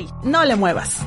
[0.00, 0.08] ¡Ey!
[0.24, 1.06] No le muevas.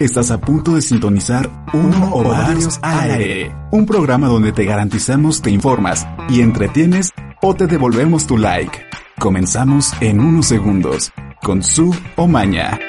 [0.00, 5.42] Estás a punto de sintonizar Uno o Varios al Aire, un programa donde te garantizamos
[5.42, 8.82] te informas y entretienes o te devolvemos tu like.
[9.18, 12.80] Comenzamos en unos segundos con Su o Maña.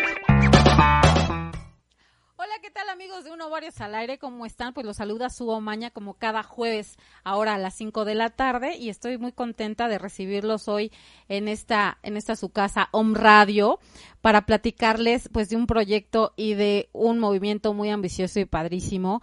[3.43, 4.17] Tal amigos de Uno Varios al Aire?
[4.19, 4.73] ¿Cómo están?
[4.73, 8.77] Pues los saluda Su Omaña como cada jueves ahora a las 5 de la tarde
[8.77, 10.91] y estoy muy contenta de recibirlos hoy
[11.27, 13.79] en esta, en esta su casa Om Radio
[14.21, 19.21] para platicarles pues de un proyecto y de un movimiento muy ambicioso y padrísimo.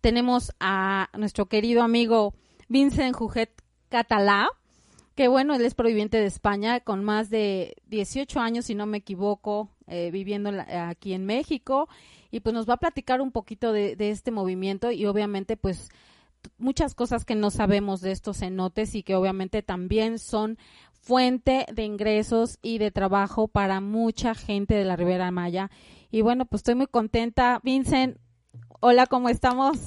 [0.00, 2.34] Tenemos a nuestro querido amigo
[2.68, 3.50] Vincent Jujet
[3.88, 4.50] Catalá,
[5.14, 8.98] que bueno, él es proviviente de España con más de 18 años, si no me
[8.98, 11.88] equivoco, eh, viviendo aquí en México
[12.30, 15.90] y pues nos va a platicar un poquito de, este movimiento y obviamente pues
[16.56, 20.56] muchas cosas que no sabemos de estos cenotes y que obviamente también son
[20.92, 25.70] fuente de ingresos y de trabajo para mucha gente de la Ribera Maya.
[26.10, 27.60] Y bueno, pues estoy muy contenta.
[27.62, 28.16] Vincent,
[28.80, 29.78] hola, ¿cómo estamos?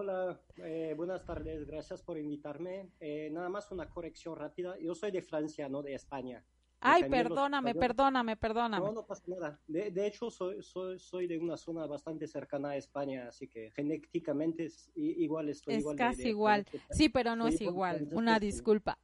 [0.00, 2.92] Hola, eh, buenas tardes, gracias por invitarme.
[3.00, 4.78] Eh, nada más una corrección rápida.
[4.78, 6.44] Yo soy de Francia, no de España.
[6.78, 8.86] Ay, perdóname, perdóname, perdóname.
[8.86, 9.60] No, no pasa nada.
[9.66, 13.72] De, de hecho, soy, soy, soy de una zona bastante cercana a España, así que
[13.72, 15.96] genéticamente es igual estoy es igual.
[15.96, 16.64] casi de- igual.
[16.70, 18.08] de- Sí, pero no es igual.
[18.12, 18.46] Una sí.
[18.46, 19.00] disculpa.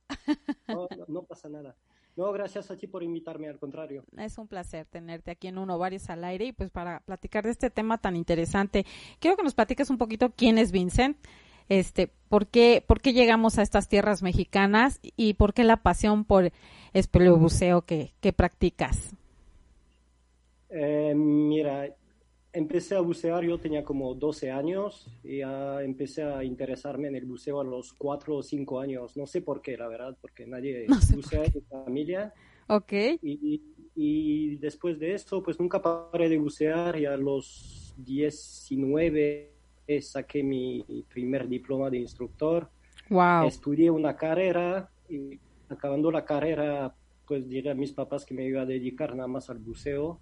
[0.68, 1.76] No, no, no pasa nada.
[2.16, 4.04] No, gracias a ti por invitarme, al contrario.
[4.16, 7.50] Es un placer tenerte aquí en Uno Varios al aire y pues para platicar de
[7.50, 8.86] este tema tan interesante.
[9.18, 11.16] Quiero que nos platiques un poquito quién es Vincent,
[11.68, 16.24] este, por qué, por qué llegamos a estas tierras mexicanas y por qué la pasión
[16.24, 16.52] por
[16.92, 19.14] espeleobuceo que, que practicas.
[20.70, 21.88] Eh, mira,
[22.54, 27.26] empecé a bucear, yo tenía como 12 años y ya empecé a interesarme en el
[27.26, 29.16] buceo a los 4 o 5 años.
[29.16, 32.32] No sé por qué, la verdad, porque nadie No sé bucea en mi familia.
[32.68, 33.60] Ok, Y,
[33.94, 39.50] y después de eso, pues nunca paré de bucear y a los 19
[40.00, 40.82] saqué mi
[41.12, 42.70] primer diploma de instructor.
[43.10, 43.46] wow.
[43.46, 45.38] Estudié una carrera y
[45.68, 46.94] acabando la carrera,
[47.26, 50.20] pues dije a mis papás que me iba a dedicar nada más al buceo.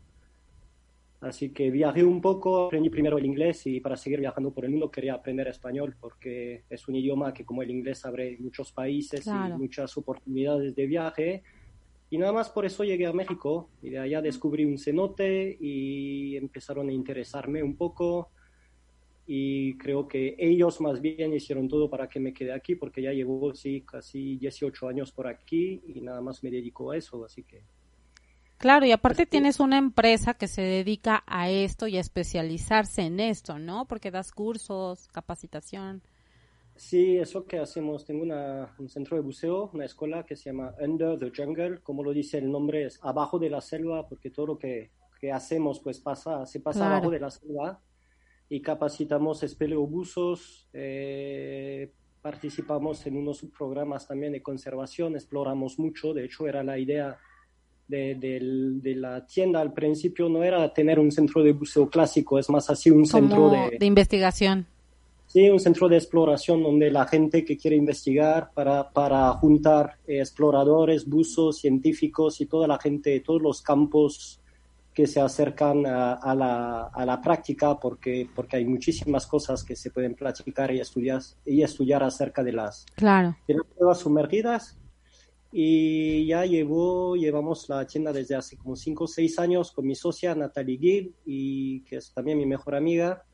[1.22, 4.72] Así que viajé un poco, aprendí primero el inglés y para seguir viajando por el
[4.72, 9.22] mundo quería aprender español porque es un idioma que como el inglés abre muchos países
[9.22, 9.55] Claro.
[9.55, 11.43] y muchas oportunidades de viaje.
[12.10, 16.37] Y nada más por eso llegué a México y de allá descubrí un cenote y
[16.37, 18.28] empezaron a interesarme un poco
[19.25, 23.12] y creo que ellos más bien hicieron todo para que me quede aquí porque ya
[23.12, 27.44] llevo sí, casi 18 años por aquí y nada más me dedico a eso, así
[27.44, 27.62] que
[28.62, 33.03] Claro, y aparte Así- tienes una empresa que se dedica a esto y a especializarse
[33.03, 33.87] en esto, ¿no?
[33.89, 36.00] Porque das cursos, capacitación.
[36.77, 40.75] sí, eso que hacemos, tengo una, un centro de buceo, una escuela que se llama
[40.81, 44.47] Under the Jungle, como lo dice el nombre, es abajo de la selva porque todo
[44.47, 44.91] lo que,
[45.21, 46.95] que hacemos pues pasa, se pasa Claro.
[46.95, 47.81] abajo de la selva
[48.49, 51.92] y capacitamos espeleobuzos, eh,
[52.22, 57.19] participamos en unos programas también de conservación, exploramos mucho, de hecho era la idea
[57.92, 62.39] de, del- de la tienda al principio, no era tener un centro de buceo clásico,
[62.39, 64.66] es más así un centro de, de investigación.
[65.27, 70.18] Sí, un centro de exploración donde la gente que quiere investigar para, para juntar eh,
[70.21, 74.38] exploradores, buzos, científicos y toda la gente, todos los campos
[74.92, 79.74] que se acercan a, a la, a la práctica porque, porque hay muchísimas cosas que
[79.74, 83.34] se pueden platicar y estudiar, y estudiar acerca de las, Claro.
[83.48, 84.77] de las pruebas sumergidas.
[85.53, 89.95] Y ya llevo, llevamos la tienda desde hace como 5 o 6 años con mi
[89.95, 93.25] socia Natalie Gill, y que es también mi mejor amiga.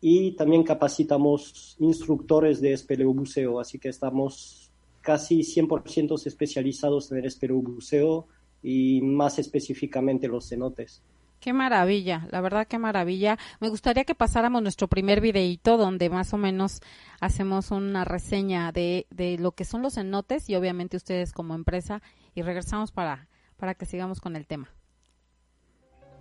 [0.00, 4.70] y también capacitamos instructores de espeleobuceo, así que estamos
[5.00, 8.26] casi 100% especializados en el espeleobuceo
[8.62, 11.02] y más específicamente los cenotes.
[11.46, 13.38] Qué maravilla, la verdad qué maravilla.
[13.60, 16.80] Me gustaría que pasáramos nuestro primer videíto donde más o menos
[17.20, 22.02] hacemos una reseña de, de lo que son los cenotes y obviamente ustedes como empresa
[22.34, 24.70] y regresamos para, para que sigamos con el tema.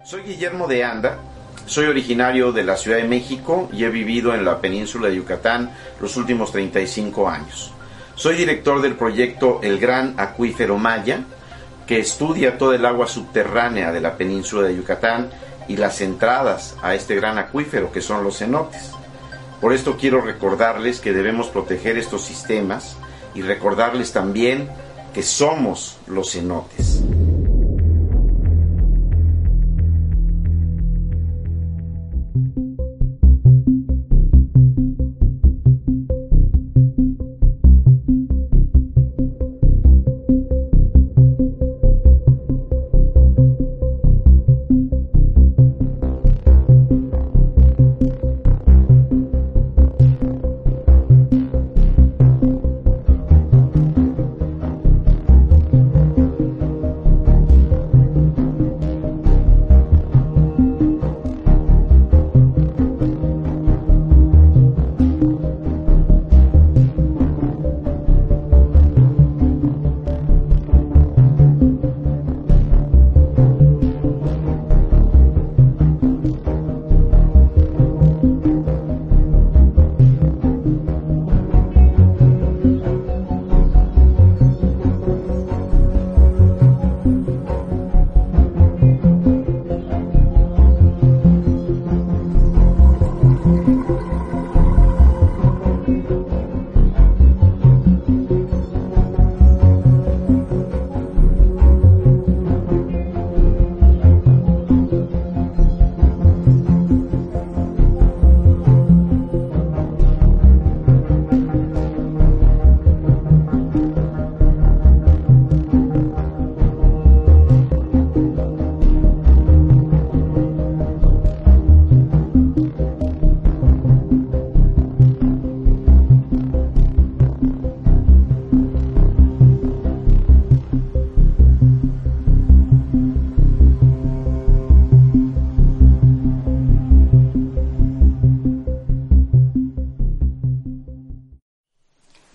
[0.04, 1.18] Soy Guillermo de Anda,
[1.66, 5.72] soy originario de la Ciudad de México y he vivido en la península de Yucatán
[6.00, 7.74] los últimos 35 años.
[8.14, 11.24] Soy director del proyecto El Gran Acuífero Maya,
[11.86, 15.30] que estudia todo el agua subterránea de la península de Yucatán
[15.68, 18.92] y las entradas a este gran acuífero que son los cenotes.
[19.62, 22.98] Por esto quiero recordarles que debemos proteger estos sistemas
[23.34, 24.70] y recordarles también
[25.14, 27.02] que somos los cenotes.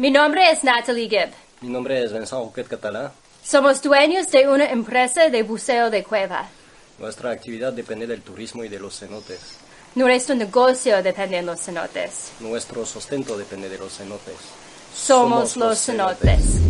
[0.00, 1.30] Mi nombre es Natalie Gibb.
[1.60, 3.12] Mi nombre es Vincent Rouquet Catalá.
[3.44, 6.48] Somos dueños de una empresa de buceo de cueva.
[6.98, 9.58] Nuestra actividad depende del turismo y de los cenotes.
[9.94, 12.32] Nuestro negocio depende de los cenotes.
[12.40, 14.36] Nuestro sustento depende de los cenotes.
[14.94, 16.62] Somos, los cenotes.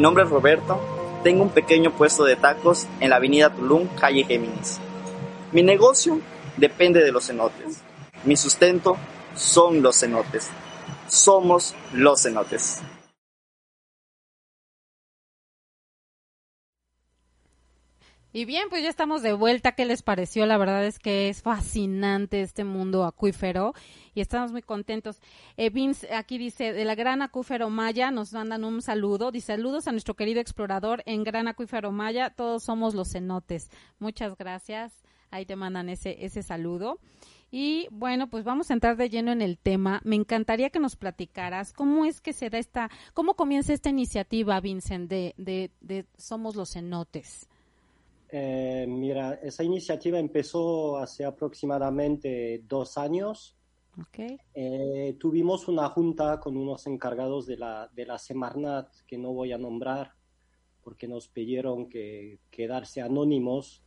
[0.00, 0.80] Mi nombre es Roberto,
[1.22, 4.80] tengo un pequeño puesto de tacos en la avenida Tulum, calle Géminis.
[5.52, 6.22] Mi negocio
[6.56, 7.82] depende de los cenotes.
[8.24, 8.96] Mi sustento
[9.34, 10.48] son los cenotes.
[11.06, 12.80] Somos los cenotes.
[18.40, 19.72] Y bien, pues ya estamos de vuelta.
[19.72, 20.46] ¿Qué les pareció?
[20.46, 23.74] La verdad es que es fascinante este mundo acuífero
[24.14, 25.20] y estamos muy contentos.
[25.58, 29.30] Eh, Vince aquí dice, de la Gran Acuífero Maya, nos mandan un saludo.
[29.30, 32.30] Dice, saludos a nuestro querido explorador en Gran Acuífero Maya.
[32.30, 33.68] Todos somos los cenotes.
[33.98, 34.94] Muchas gracias.
[35.30, 36.98] Ahí te mandan ese, ese saludo.
[37.50, 40.00] Y bueno, pues vamos a entrar de lleno en el tema.
[40.02, 44.58] Me encantaría que nos platicaras cómo es que se da esta, cómo comienza esta iniciativa,
[44.60, 47.49] Vincent, de, de, de Somos los Cenotes.
[48.32, 53.56] Eh, mira, esa iniciativa empezó hace aproximadamente dos años.
[54.08, 54.38] Okay.
[54.54, 59.52] Eh, tuvimos una junta con unos encargados de la, de la Semarnat, que no voy
[59.52, 60.12] a nombrar,
[60.82, 63.82] porque nos pidieron que quedarse anónimos,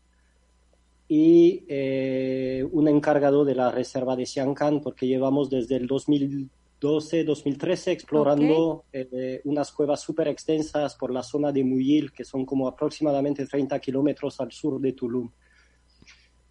[1.08, 6.50] y eh, un encargado de la reserva de Siancán, porque llevamos desde el 2012,
[6.88, 12.68] 2013 explorando eh, unas cuevas súper extensas por la zona de Muyil, que son como
[12.68, 15.30] aproximadamente 30 kilómetros al sur de Tulum.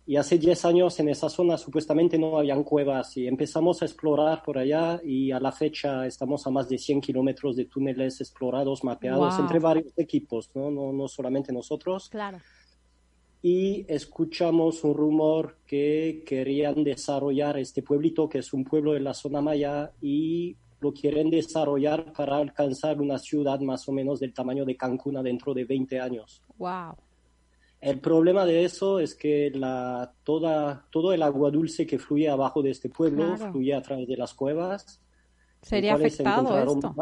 [0.04, 4.42] Y hace 10 años en esa zona supuestamente no habían cuevas y empezamos a explorar
[4.42, 8.82] por allá y a la fecha estamos a más de 100 kilómetros de túneles explorados,
[8.82, 9.44] mapeados Wow.
[9.44, 10.70] entre varios equipos, ¿no?
[10.72, 12.08] No, no solamente nosotros.
[12.08, 12.38] Claro.
[13.42, 19.14] Y escuchamos un rumor que querían desarrollar este pueblito, que es un pueblo de la
[19.14, 24.64] zona maya, y lo quieren desarrollar para alcanzar una ciudad más o menos del tamaño
[24.64, 26.42] de Cancún dentro de 20 años.
[26.58, 26.94] Wow.
[27.80, 32.62] El problema de eso es que la, toda, todo el agua dulce que fluye abajo
[32.62, 33.50] de este pueblo Claro.
[33.52, 35.00] fluye a través de las cuevas.
[35.62, 36.94] Sería afectado esto.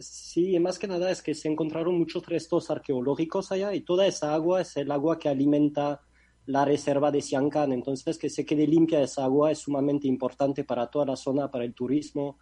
[0.00, 4.32] Sí, más que nada es que se encontraron muchos restos arqueológicos allá y toda esa
[4.32, 6.00] agua es el agua que alimenta
[6.46, 7.72] la reserva de Siancán.
[7.72, 11.64] Entonces, que se quede limpia esa agua es sumamente importante para toda la zona, para
[11.64, 12.38] el turismo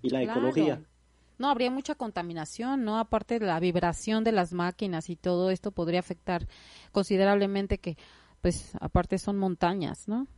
[0.00, 0.40] y la Claro.
[0.40, 0.82] ecología.
[1.38, 2.98] No, habría mucha contaminación, ¿no?
[2.98, 6.46] Aparte de la vibración de las máquinas y todo esto podría afectar
[6.92, 7.96] considerablemente que,
[8.40, 10.28] pues, aparte son montañas, ¿no?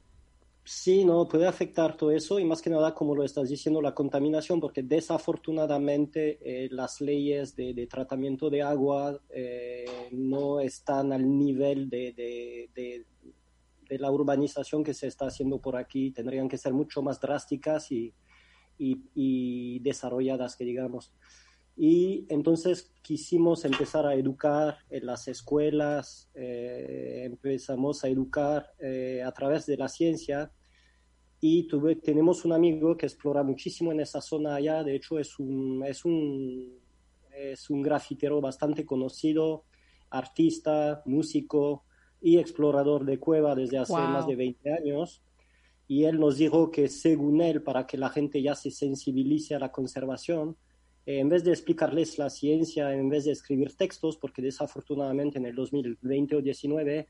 [0.66, 3.94] Sí, no, puede afectar todo eso y más que nada, como lo estás diciendo, la
[3.94, 11.90] contaminación, porque desafortunadamente eh, las leyes de, tratamiento de agua eh, no están al nivel
[11.90, 13.06] de, de-
[13.98, 16.10] la urbanización que se está haciendo por aquí.
[16.10, 18.14] Tendrían que ser mucho más drásticas y-
[19.14, 21.12] y desarrolladas, que digamos.
[21.76, 29.32] Y entonces quisimos empezar a educar en las escuelas, eh, empezamos a educar eh, a
[29.32, 30.52] través de la ciencia
[31.40, 35.38] y tuve, tenemos un amigo que explora muchísimo en esa zona allá, de hecho es
[35.38, 36.78] un, es un,
[37.36, 39.64] es un grafitero bastante conocido,
[40.10, 41.84] artista, músico
[42.20, 44.08] y explorador de cueva desde hace Wow.
[44.08, 45.22] más de 20 años.
[45.86, 49.58] Y él nos dijo que según él, para que la gente ya se sensibilice a
[49.58, 50.56] la conservación,
[51.06, 55.46] eh, en vez de explicarles la ciencia, en vez de escribir textos, porque desafortunadamente en
[55.46, 57.08] el 2020 o 2019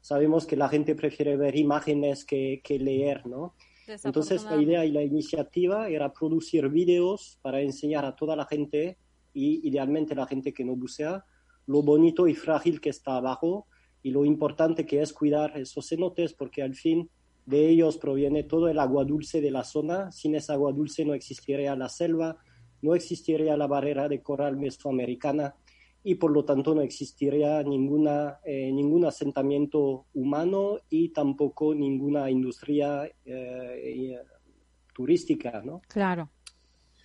[0.00, 3.54] sabemos que la gente prefiere ver imágenes que, que leer, ¿no?
[3.86, 8.96] Entonces la idea y la iniciativa era producir videos para enseñar a toda la gente
[9.34, 11.24] y idealmente la gente que no bucea
[11.66, 13.66] lo bonito y frágil que está abajo
[14.02, 17.08] y lo importante que es cuidar esos cenotes porque al fin
[17.46, 20.12] de ellos proviene todo el agua dulce de la zona.
[20.12, 22.36] Sin esa agua dulce no existiría la selva,
[22.84, 25.54] no existiría la barrera de coral mesoamericana
[26.02, 33.10] y por lo tanto no existiría ninguna, eh, ningún asentamiento humano y tampoco ninguna industria
[33.24, 34.18] eh,
[34.92, 35.80] turística, ¿no?
[35.88, 36.28] Claro.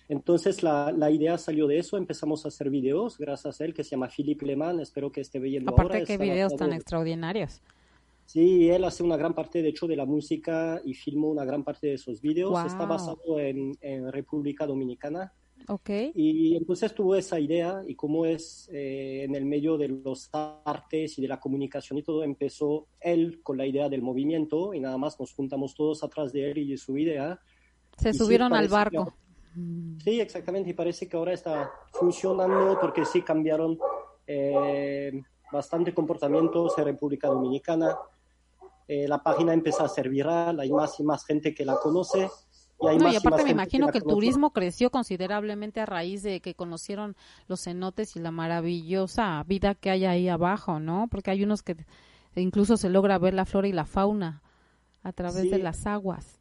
[0.06, 3.82] Entonces la, la, idea salió de eso, empezamos a hacer videos gracias a él que
[3.82, 6.04] se llama Philippe Leman, espero que esté viendo Aparte ahora.
[6.04, 7.62] qué videos tan extraordinarios.
[8.30, 11.64] Sí, él hace una gran parte, de hecho, de la música y filmó una gran
[11.64, 12.52] parte de esos videos.
[12.52, 12.64] Wow.
[12.64, 15.32] Está basado en, en, República Dominicana.
[15.68, 15.90] Ok.
[16.14, 21.18] Y entonces tuvo esa idea y como es eh, en el medio de los artes
[21.18, 24.98] y de la comunicación y todo, empezó él con la idea del movimiento y nada
[24.98, 27.38] más nos juntamos todos atrás de él y de su idea.
[27.96, 29.14] Se y subieron sí, al barco.
[30.02, 33.78] Sí, exactamente, y parece que ahora está funcionando porque sí cambiaron
[34.26, 37.98] eh, bastante comportamientos en República Dominicana.
[38.86, 42.28] Eh, la página empieza a ser viral, hay más y más gente que la conoce.
[42.80, 44.16] Y, no, y aparte me imagino que, que el conoce.
[44.16, 47.14] turismo creció considerablemente a raíz de que conocieron
[47.46, 51.06] los cenotes y la maravillosa vida que hay ahí abajo, ¿no?
[51.10, 51.76] Porque hay unos que
[52.36, 54.42] incluso se logra ver la flora y la fauna
[55.02, 55.50] a través Sí.
[55.50, 56.40] de las aguas.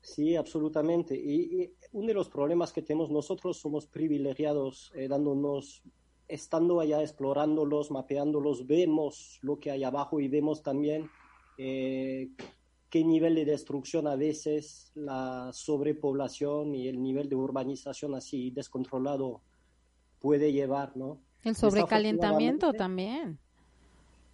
[0.00, 1.14] Sí, absolutamente.
[1.16, 5.82] Y, y, uno de los problemas que tenemos nosotros somos privilegiados, eh, dándonos,
[6.28, 11.08] estando allá, explorándolos, mapeándolos, vemos lo que hay abajo y vemos también
[11.58, 12.28] eh,
[12.96, 19.42] qué nivel de destrucción a veces la sobrepoblación y el nivel de urbanización así descontrolado
[20.18, 21.18] puede llevar, ¿no?
[21.44, 23.38] El sobrecalentamiento también.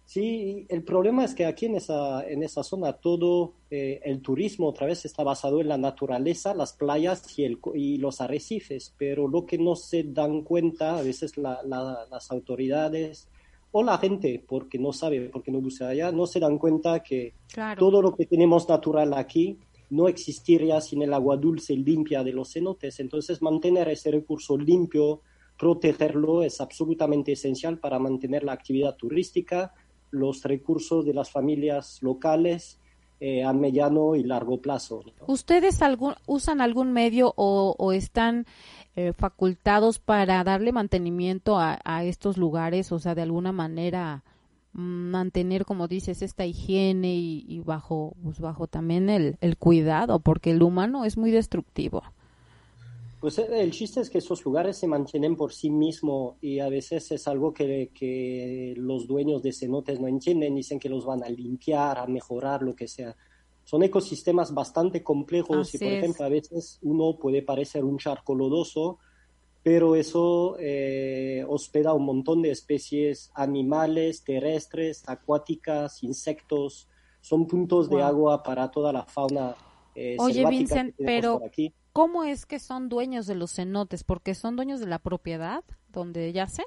[0.05, 4.67] Sí, el problema es que aquí en esa, en esa zona todo eh, el turismo
[4.67, 9.27] otra vez está basado en la naturaleza, las playas y, el, y los arrecifes, pero
[9.27, 13.27] lo que no se dan cuenta a veces las autoridades
[13.73, 17.33] o la gente, porque no sabe, porque no busca allá, no se dan cuenta que
[17.77, 22.53] todo lo que tenemos natural aquí no existiría sin el agua dulce limpia de los
[22.53, 22.99] cenotes.
[22.99, 25.21] Entonces, mantener ese recurso limpio,
[25.57, 29.73] protegerlo, es absolutamente esencial para mantener la actividad turística
[30.13, 32.79] los recursos de las familias locales
[33.19, 35.01] eh, a mediano y largo plazo.
[35.27, 38.45] ¿Ustedes algún, usan algún medio o, están
[38.95, 42.91] eh, facultados para darle mantenimiento a, estos lugares?
[42.91, 44.23] O sea, de alguna manera
[44.73, 50.61] mm, mantener, como dices, esta higiene y, bajo, pues bajo también el, cuidado, porque el
[50.61, 52.03] humano es muy destructivo.
[53.19, 56.69] Pues eh, el chiste es que esos lugares se mantienen por sí mismos y a
[56.69, 61.29] veces es algo que, los dueños de cenotes no entienden, dicen que los van a
[61.29, 63.15] limpiar, a mejorar, lo que sea.
[63.73, 68.99] Son ecosistemas bastante complejos y, por ejemplo, a veces uno puede parecer un charco lodoso,
[69.63, 76.87] pero eso eh, hospeda un montón de especies animales, terrestres, acuáticas, insectos.
[77.19, 79.55] Son puntos de agua para toda la fauna
[79.95, 81.41] eh, Oye, Vincent, pero...
[81.93, 84.03] ¿Cómo es que son dueños de los cenotes?
[84.03, 86.65] ¿Porque son dueños de la propiedad donde yacen?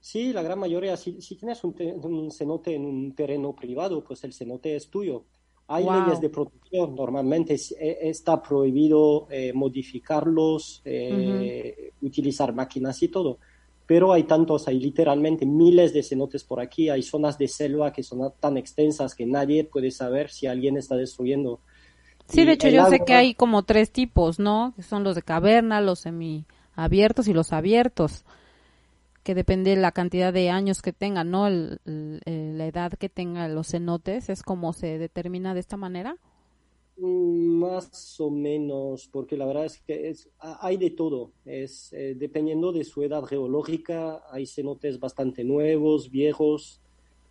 [0.00, 0.96] Sí, la gran mayoría.
[0.96, 5.26] Si, tienes un, cenote en un terreno privado, pues el cenote es tuyo.
[5.74, 6.94] Hay leyes de protección.
[6.94, 13.38] Normalmente e, está prohibido eh, modificarlos, eh, utilizar máquinas y todo.
[13.86, 16.88] Pero hay tantos, hay literalmente miles de cenotes por aquí.
[16.88, 20.96] Hay zonas de selva que son tan extensas que nadie puede saber si alguien está
[20.96, 21.60] destruyendo
[22.28, 24.72] Sí, de hecho yo sé que hay como tres tipos, ¿no?
[24.76, 28.24] Que son los de caverna, los semiabiertos y los abiertos,
[29.22, 31.48] que depende de la cantidad de años que tengan, ¿no?
[31.48, 36.16] la edad que tengan los cenotes, ¿es como se determina de esta manera?
[36.96, 41.32] Mm, más o menos, porque la verdad es que es, hay de todo.
[41.44, 46.81] Es eh, dependiendo de su edad geológica, hay cenotes bastante nuevos, viejos,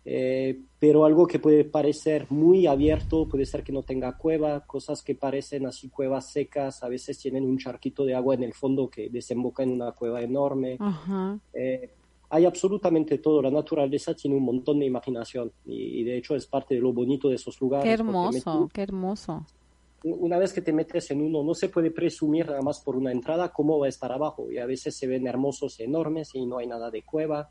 [0.04, 5.02] eh, pero algo que puede parecer muy abierto, puede ser que no tenga cueva, cosas
[5.02, 8.90] que parecen así cuevas secas, a veces tienen un charquito de agua en el fondo
[8.90, 10.76] que desemboca en una cueva enorme.
[11.54, 11.90] Eh,
[12.30, 16.74] hay absolutamente todo, la naturaleza tiene un montón de imaginación y, de hecho es parte
[16.74, 17.84] de lo bonito de esos lugares.
[17.84, 19.46] Qué hermoso, qué hermoso.
[20.04, 23.12] Una vez que te metes en uno, no se puede presumir nada más por una
[23.12, 26.58] entrada cómo va a estar abajo y a veces se ven hermosos, enormes y no
[26.58, 27.50] hay nada de cueva.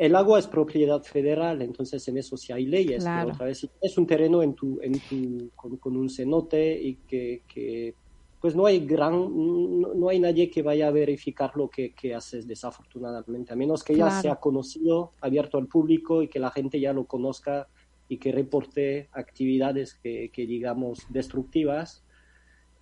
[0.00, 3.04] El agua es propiedad federal, entonces en eso sí hay leyes.
[3.04, 6.94] Pero otra vez, si tienes un terreno en tu, en tu, con, un cenote y
[7.06, 7.94] que,
[8.40, 13.52] pues no hay gran, no, hay nadie que vaya a verificar lo que, haces desafortunadamente,
[13.52, 17.04] a menos que ya sea conocido, abierto al público y que la gente ya lo
[17.04, 17.68] conozca
[18.08, 22.02] y que reporte actividades que, digamos destructivas.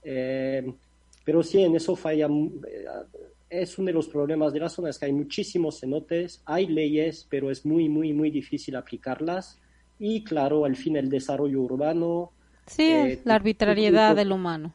[0.05, 0.73] Eh,
[1.25, 2.85] pero sí, en eso falla, eh,
[3.51, 7.27] es uno de los problemas de la zona, es que hay muchísimos cenotes, hay leyes,
[7.29, 9.59] pero es muy, muy, muy difícil aplicarlas.
[9.99, 12.33] Y claro, al fin el desarrollo urbano.
[12.67, 14.75] Sí, eh, la arbitrariedad del humano.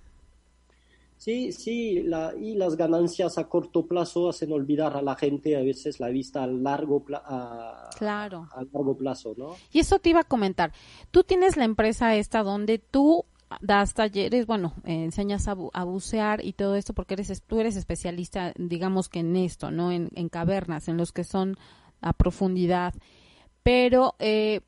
[1.24, 5.62] Sí, sí, la, y las ganancias a corto plazo hacen olvidar a la gente a
[5.62, 8.50] veces la vista a largo, claro.
[8.52, 9.56] a largo plazo, ¿no?
[9.72, 10.74] Y eso te iba a comentar.
[11.12, 13.24] Tú tienes la empresa esta donde tú
[13.62, 19.10] das talleres, bueno, enseñas a, bucear y todo esto porque eres tú eres especialista, digamos
[19.10, 19.92] que en esto, ¿no?
[19.92, 21.58] En, cavernas, en los que son
[22.02, 22.94] a profundidad.
[23.64, 24.62] Pero eh,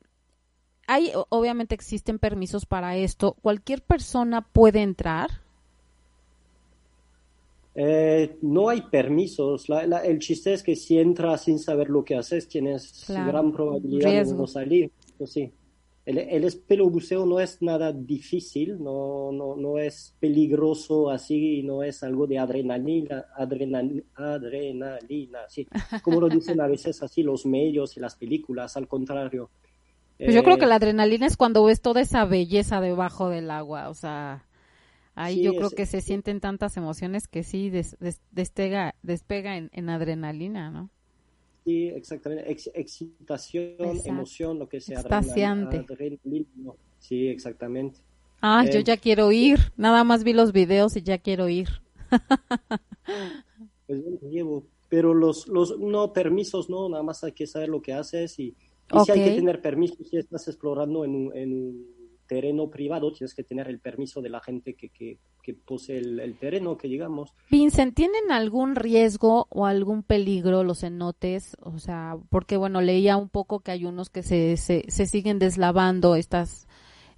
[0.86, 3.36] hay, obviamente existen permisos para esto.
[3.42, 5.30] ¿Cualquier persona puede entrar?
[7.74, 9.66] Eh, no hay permisos.
[10.04, 14.34] el chiste es que si entras sin saber lo que haces, tienes gran probabilidad de
[14.34, 14.90] no salir.
[15.18, 15.52] Pues sí.
[16.06, 22.04] El, el espelobuceo no es nada difícil, no, no, no es peligroso así, no es
[22.04, 25.66] algo de adrenalina, adrenalina, adrenalina, sí,
[26.04, 29.50] como lo dicen a veces así los medios y las películas, al contrario.
[30.16, 33.50] Pues yo creo que eh, la adrenalina es cuando ves toda esa belleza debajo del
[33.50, 34.46] agua, o sea,
[35.16, 37.68] ahí yo creo que se sienten tantas emociones que sí
[38.30, 40.90] despega en adrenalina, ¿no?
[41.66, 42.56] Sí, exactamente.
[42.74, 45.00] excitación, emoción, lo que sea.
[45.00, 45.84] Extasiante.
[47.00, 47.98] Sí, exactamente.
[48.40, 49.58] Ah, yo eh, ya quiero ir.
[49.76, 51.68] Nada más vi los videos y ya quiero ir.
[53.88, 54.64] pues llevo.
[54.88, 58.54] Pero los, los no permisos, no, nada más hay que saber lo que haces y,
[58.92, 61.84] y si hay que tener permisos si estás explorando en un, en
[62.26, 65.18] terreno privado, tienes que tener el permiso de la gente que, que,
[65.54, 67.32] posee el, terreno, que digamos.
[67.50, 71.56] Vincent, ¿tienen algún riesgo o algún peligro los cenotes?
[71.60, 75.38] O sea, porque bueno, leía un poco que hay unos que se, se, se siguen
[75.38, 76.66] deslavando estas,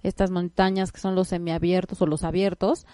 [0.03, 2.85] estas montañas que son los semiabiertos o los abiertos.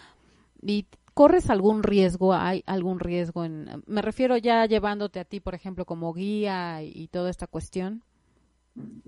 [0.61, 2.33] ¿Y corres algún riesgo?
[2.33, 3.43] ¿Hay algún riesgo?
[3.43, 8.03] en Me refiero ya llevándote a ti, por ejemplo, como guía y, toda esta cuestión.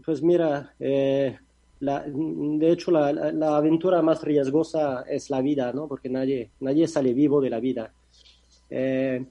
[0.04, 1.38] Pues mira, eh,
[1.80, 5.88] de hecho, la, aventura más riesgosa es la vida, ¿no?
[5.88, 7.94] Porque nadie, nadie sale vivo de la vida.
[8.70, 9.24] Eh,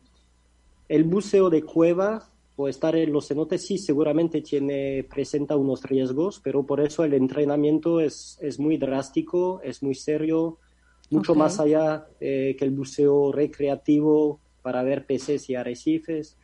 [0.88, 6.40] el buceo de cueva o estar en los cenotes sí seguramente tiene, presenta unos riesgos,
[6.42, 10.59] pero por eso el entrenamiento es, es muy drástico, es muy serio,
[11.11, 16.37] mucho más allá eh, que el buceo recreativo para ver peces y arrecifes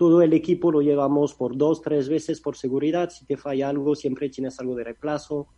[0.00, 3.10] todo el equipo lo llevamos por dos, tres veces por seguridad.
[3.10, 5.48] Si te falla algo, siempre tienes algo de reemplazo.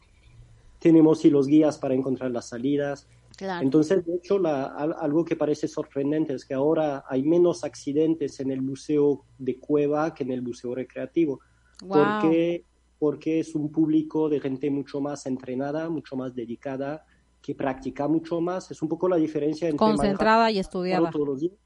[0.80, 3.06] Tenemos y los guías para encontrar las salidas.
[3.38, 8.62] Entonces, de hecho, algo que parece sorprendente es que ahora hay menos accidentes en el
[8.62, 11.38] buceo de cueva que en el buceo recreativo.
[11.86, 12.64] Porque,
[12.98, 17.04] porque es un público de gente mucho más entrenada, mucho más dedicada,
[17.40, 18.72] que practica mucho más.
[18.72, 19.78] Es un poco la diferencia entre...
[19.78, 21.12] Concentrada y estudiada.
[21.12, 21.61] Todos los días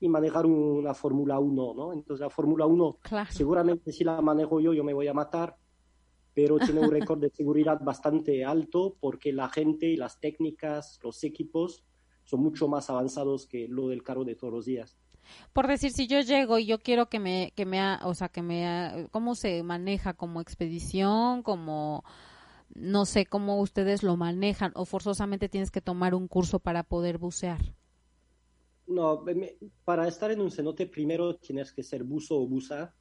[0.00, 1.92] y manejar una Fórmula 1, ¿no?
[1.92, 2.98] Entonces la Fórmula 1
[3.30, 5.56] seguramente si la manejo yo, yo me voy a matar,
[6.34, 11.22] pero tiene un récord de seguridad bastante alto porque la gente y las técnicas, los
[11.24, 11.84] equipos
[12.24, 14.96] son mucho más avanzados que lo del carro de todos los días.
[15.52, 18.42] Por decir, si yo llego y yo quiero que me, que me, o sea, que
[18.42, 22.04] me, ¿cómo se maneja como expedición, como,
[22.74, 27.18] no sé, cómo ustedes lo manejan o forzosamente tienes que tomar un curso para poder
[27.18, 27.60] bucear?
[28.88, 29.22] No,
[29.84, 32.94] para estar en un cenote primero tienes que ser buzo o buza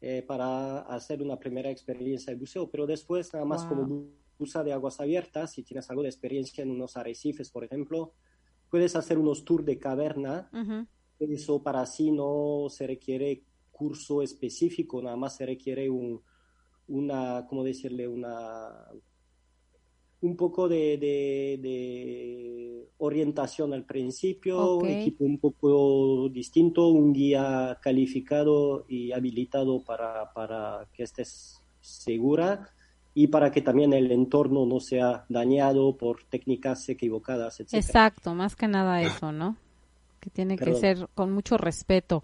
[0.00, 4.72] eh, para hacer una primera experiencia de buceo, pero después nada más como buza de
[4.72, 8.14] aguas abiertas, si tienes algo de experiencia en unos arrecifes, por ejemplo,
[8.70, 10.50] puedes hacer unos tours de caverna.
[11.18, 16.22] Eso para sí no se requiere curso específico, nada más se requiere un,
[16.88, 18.08] una, ¿cómo decirle?
[18.08, 18.86] Una
[20.22, 28.84] un poco de, de, orientación al principio, un equipo un poco distinto, un guía calificado
[28.88, 32.68] y habilitado para, para que estés segura
[33.14, 37.74] y para que también el entorno no sea dañado por técnicas equivocadas, etc.
[37.74, 39.56] Exacto, más que nada eso, ¿no?
[40.20, 42.22] Que tiene que ser con mucho respeto.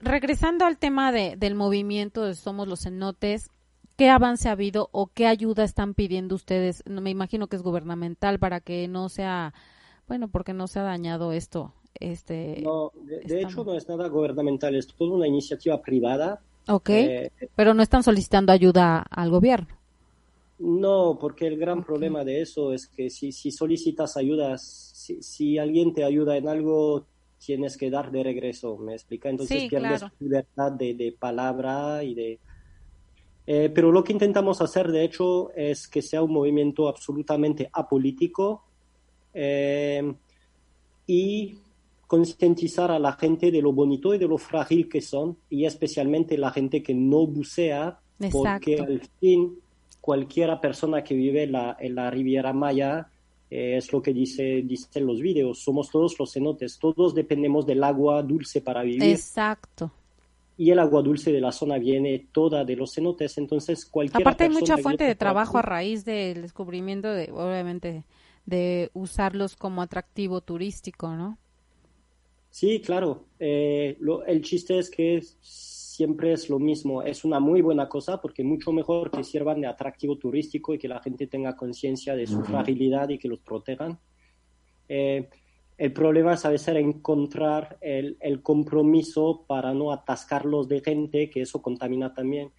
[0.00, 3.50] Regresando al tema de, del movimiento de Somos los Cenotes,
[3.96, 6.82] ¿Qué avance ha habido o qué ayuda están pidiendo ustedes?
[6.86, 9.54] Me imagino que es gubernamental para que no sea,
[10.08, 11.74] bueno, porque no se ha dañado esto.
[12.00, 16.40] Este, no, de, hecho no es nada gubernamental, es toda una iniciativa privada.
[16.68, 19.76] Ok, eh, pero no están solicitando ayuda al gobierno.
[20.58, 24.62] No, porque el gran problema de eso es que si, si solicitas ayudas,
[25.20, 27.04] si, alguien te ayuda en algo,
[27.44, 29.28] tienes que dar de regreso, ¿me explica?
[29.28, 32.38] Entonces pierdes libertad de, de palabra y de
[33.46, 38.64] eh, pero lo que intentamos hacer, de hecho, es que sea un movimiento absolutamente apolítico
[39.34, 40.14] eh,
[41.06, 41.58] y
[42.06, 46.38] concientizar a la gente de lo bonito y de lo frágil que son, y especialmente
[46.38, 47.98] la gente que no bucea,
[48.30, 49.58] porque al fin
[50.00, 53.08] cualquiera persona que vive la, en la Riviera Maya
[53.50, 57.82] eh, es lo que dice, dicen los vídeos, somos todos los cenotes, todos dependemos del
[57.82, 59.02] agua dulce para vivir.
[59.02, 59.90] Exacto
[60.56, 64.44] y el agua dulce de la zona viene toda de los cenotes, entonces cualquier Aparte
[64.44, 68.04] hay mucha fuente de trabajo a raíz del descubrimiento de, obviamente,
[68.46, 71.38] de usarlos como atractivo turístico, ¿no?
[72.50, 73.24] Sí, claro.
[73.38, 77.02] Eh, el chiste es que siempre es lo mismo.
[77.02, 80.88] Es una muy buena cosa porque mucho mejor que sirvan de atractivo turístico y que
[80.88, 83.98] la gente tenga conciencia de su fragilidad y que los protejan.
[84.86, 85.30] Eh,
[85.82, 91.60] el problema es a veces encontrar el, compromiso para no atascarlos de gente, que eso
[91.60, 92.52] contamina también.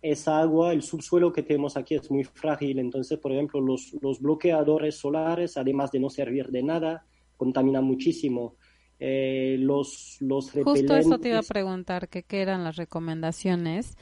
[0.00, 4.94] Esa agua, el subsuelo que tenemos aquí es muy frágil, entonces, por ejemplo, los, bloqueadores
[4.94, 7.04] solares, además de no servir de nada,
[7.36, 8.54] contaminan muchísimo.
[9.00, 13.96] Eh, los, los Justo eso te iba a preguntar, que qué eran las recomendaciones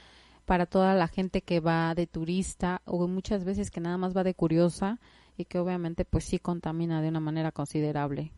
[0.44, 4.22] para toda la gente que va de turista o muchas veces que nada más va
[4.22, 5.00] de curiosa
[5.38, 8.32] y que obviamente pues sí contamina de una manera considerable.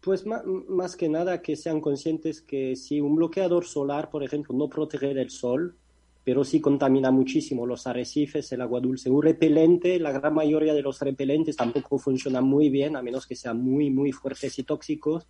[0.00, 4.68] Pues más, que nada que sean conscientes que si un bloqueador solar, por ejemplo, no
[4.68, 5.76] protege del sol,
[6.24, 9.10] pero sí contamina muchísimo los arrecifes, el agua dulce.
[9.10, 13.36] Un repelente, la gran mayoría de los repelentes tampoco funcionan muy bien, a menos que
[13.36, 15.26] sean muy, muy fuertes y tóxicos.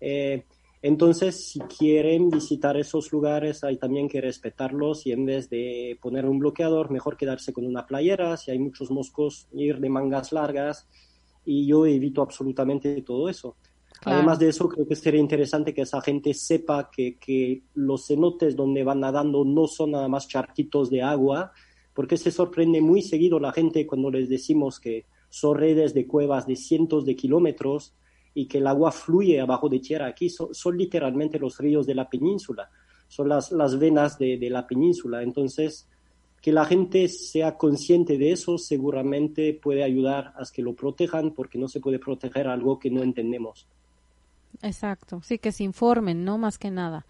[0.00, 0.44] Eh,
[0.80, 6.24] Entonces, si quieren visitar esos lugares, hay también que respetarlos y en vez de poner
[6.24, 8.36] un bloqueador, mejor quedarse con una playera.
[8.36, 10.86] Si hay muchos moscos, ir de mangas largas.
[11.44, 13.56] Y yo evito absolutamente todo eso.
[14.04, 18.54] Además de eso, creo que sería interesante que esa gente sepa que, que los cenotes
[18.54, 21.52] donde van nadando no son nada más charquitos de agua,
[21.94, 26.46] porque se sorprende muy seguido la gente cuando les decimos que son redes de cuevas
[26.46, 27.94] de cientos de kilómetros
[28.34, 30.06] y que el agua fluye abajo de tierra.
[30.06, 32.70] Aquí son, literalmente los ríos de la península,
[33.08, 35.22] son las, las venas de, de, la península.
[35.22, 35.88] Entonces,
[36.40, 41.58] que la gente sea consciente de eso seguramente puede ayudar a que lo protejan porque
[41.58, 43.66] no se puede proteger algo que no entendemos.
[44.62, 47.06] Exacto, sí, que se informen, no más que nada.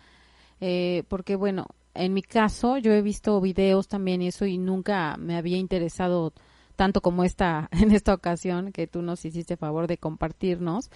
[0.61, 5.17] Eh, porque bueno, en mi caso yo he visto videos también y eso y nunca
[5.19, 6.33] me había interesado
[6.77, 10.91] tanto como esta en esta ocasión que tú nos hiciste favor de compartirnos.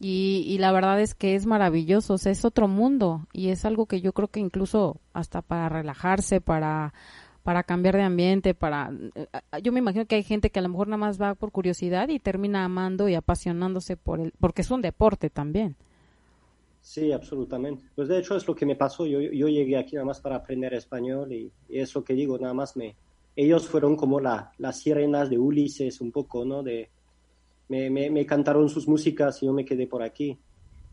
[0.00, 3.64] Y, y, la verdad es que es maravilloso, o sea, es otro mundo y es
[3.64, 6.94] algo que yo creo que incluso hasta para relajarse, para
[7.48, 9.26] para cambiar de ambiente, para eh,
[9.62, 12.10] yo me imagino que hay gente que a lo mejor nada más va por curiosidad
[12.10, 15.74] y termina amando y apasionándose por el porque es un deporte también.
[16.82, 17.84] Sí, absolutamente.
[17.96, 19.06] Pues de hecho es lo que me pasó.
[19.06, 22.52] Yo, yo llegué aquí nada más para aprender español y, y eso que digo, nada
[22.52, 22.96] más me,
[23.34, 26.62] ellos fueron como la, las sirenas de Ulises, un poco, ¿no?
[26.62, 26.90] De,
[27.70, 30.38] me, me, cantaron sus músicas y yo me quedé por aquí.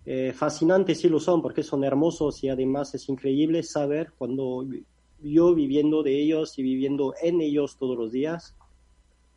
[0.06, 4.65] Eh, fascinantes sí lo son, porque son hermosos y además es increíble saber cuando
[5.26, 8.56] yo viviendo de ellos y viviendo en ellos todos los días.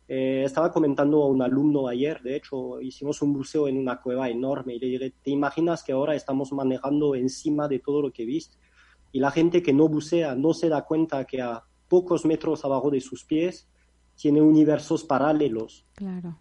[0.07, 4.27] Eh, estaba comentando a un alumno ayer, de hecho, hicimos un buceo en una cueva
[4.29, 8.25] enorme y le dije, ¿te imaginas que ahora estamos manejando encima de todo lo que
[8.25, 8.57] viste?
[9.11, 12.89] Y la gente que no bucea no se da cuenta que a pocos metros abajo
[12.89, 13.67] de sus pies,
[14.15, 15.85] tiene universos paralelos.
[15.95, 16.39] Claro.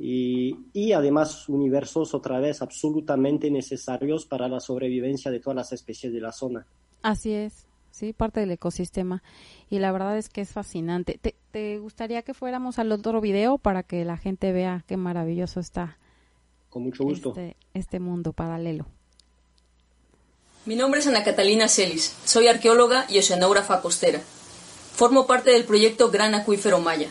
[0.00, 6.12] Y, y, además universos otra vez absolutamente necesarios para la sobrevivencia de todas las especies
[6.12, 6.66] de la zona.
[7.02, 7.67] Así es,
[7.98, 9.22] sí, parte del ecosistema.
[9.68, 11.18] Y la verdad es que es fascinante.
[11.20, 15.60] ¿Te, te gustaría que fuéramos al otro video para que la gente vea qué maravilloso
[15.60, 15.98] está?
[16.70, 17.30] Con mucho gusto.
[17.30, 18.86] Este, este mundo paralelo.
[20.68, 24.20] Mi nombre es Ana Catalina Celis, soy arqueóloga y oceanógrafa costera.
[24.94, 27.08] Formo parte del proyecto Gran Acuífero Maya.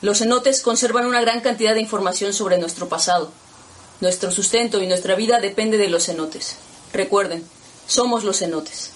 [0.00, 3.32] Los cenotes conservan una gran cantidad de información sobre nuestro pasado.
[4.00, 6.56] Nuestro sustento y nuestra vida depende de los cenotes.
[6.92, 7.42] Recuerden,
[7.86, 8.92] somos los cenotes.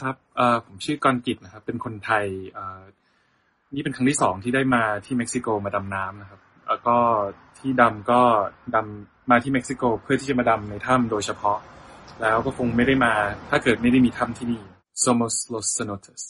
[0.00, 0.14] ครับ
[0.66, 2.26] ผมชื่อกรกิจนะครับ เป็นคนไทย
[3.74, 6.96] นี่เป็นครั้งที่สองที่ได้มาที่เม็กซิโกมาดำน้ำนะครับ แล้วก็
[7.58, 8.20] ที่ดำก็
[8.74, 11.58] ดำมาที่เม็กซิโกเพื่อที่จะมาดำในถ้ำโดยเฉพาะ
[12.22, 13.12] แล้วก็คงไม่ได้มา
[13.50, 14.62] ถ้าเกิดไม่ได้มีถ้ำที่นี่
[15.04, 16.22] Somos los cenotes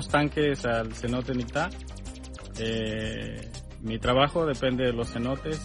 [0.00, 1.70] tanques al cenote Nictá.
[2.58, 3.50] Eh,
[3.80, 5.60] mi trabajo depende de los cenotes.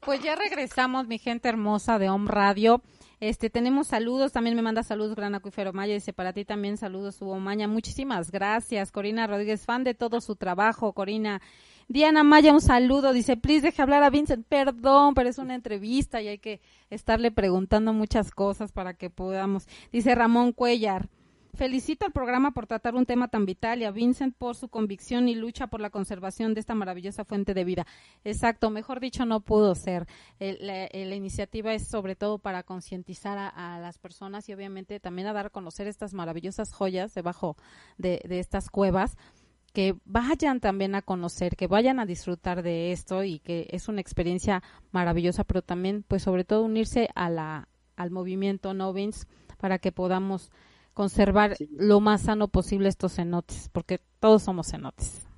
[0.00, 2.82] Pues ya regresamos, mi gente hermosa de Home Radio.
[3.20, 7.20] Este, tenemos saludos, también me manda saludos Gran Acuífero Maya, dice para ti también saludos
[7.20, 11.42] Hugo Maña, muchísimas gracias, Corina Rodríguez, fan de todo su trabajo, Corina.
[11.88, 16.22] Diana Maya, un saludo, dice, please deje hablar a Vincent, perdón, pero es una entrevista
[16.22, 19.66] y hay que estarle preguntando muchas cosas para que podamos.
[19.90, 21.08] Dice Ramón Cuellar,
[21.54, 25.28] Felicito al programa por tratar un tema tan vital y a Vincent por su convicción
[25.28, 27.86] y lucha por la conservación de esta maravillosa fuente de vida.
[28.22, 30.06] Exacto, mejor dicho, no pudo ser.
[30.38, 35.46] la, iniciativa es sobre todo para concientizar a, las personas y obviamente también a dar
[35.46, 37.56] a conocer estas maravillosas joyas debajo
[37.96, 39.16] de, estas cuevas
[39.72, 44.00] que vayan también a conocer, que vayan a disfrutar de esto y que es una
[44.00, 49.26] experiencia maravillosa, pero también, pues sobre todo unirse a la, al movimiento No Vince
[49.58, 50.50] para que podamos
[50.98, 55.28] conservar lo más sano posible estos cenotes, porque todos somos cenotes.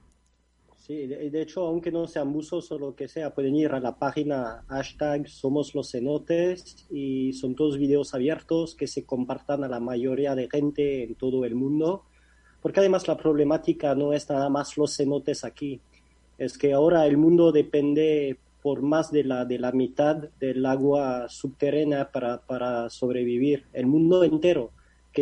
[0.78, 3.98] Sí, de, hecho, aunque no sean buzos o lo que sea, pueden ir a la
[3.98, 9.80] página hashtag Somos los Cenotes y son todos videos abiertos que se compartan a la
[9.80, 12.04] mayoría de gente en todo el mundo,
[12.62, 15.82] porque además la problemática no es nada más los cenotes aquí,
[16.38, 21.28] es que ahora el mundo depende por más de la, de la mitad del agua
[21.28, 24.70] subterránea para, para sobrevivir, el mundo entero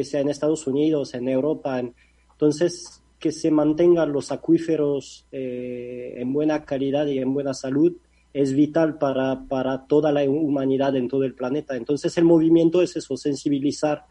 [0.04, 1.80] sea en Estados Unidos, en Europa.
[1.80, 7.96] entonces, que se mantengan los acuíferos eh, en buena calidad y en buena salud
[8.32, 11.76] es vital para, para, toda la humanidad en todo el planeta.
[11.76, 14.04] Entonces, el movimiento es eso, sensibilizar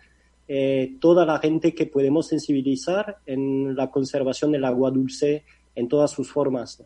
[0.49, 5.43] eh, toda la gente que podemos sensibilizar en la conservación del agua dulce
[5.75, 6.83] en todas sus formas.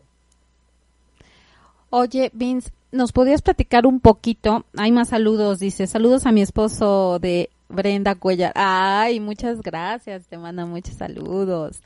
[1.90, 4.64] Oye, Vince, ¿nos podrías platicar un poquito?
[4.76, 5.86] Hay más saludos, dice.
[5.86, 8.52] Saludos a mi esposo de Brenda Cuellar.
[8.54, 11.82] Ay, muchas gracias, te manda muchos saludos.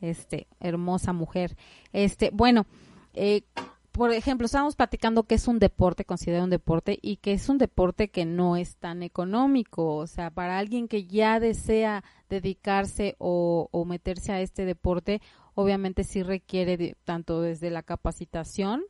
[0.00, 1.56] Este, hermosa mujer.
[1.92, 2.66] Este, bueno,
[3.14, 3.42] eh,
[3.90, 7.58] por ejemplo, estábamos platicando que es un deporte, considera un deporte, y que es un
[7.58, 9.96] deporte que no es tan económico.
[9.96, 15.20] O sea, para alguien que ya desea dedicarse o, meterse a este deporte,
[15.54, 18.84] obviamente sí requiere tanto desde la capacitación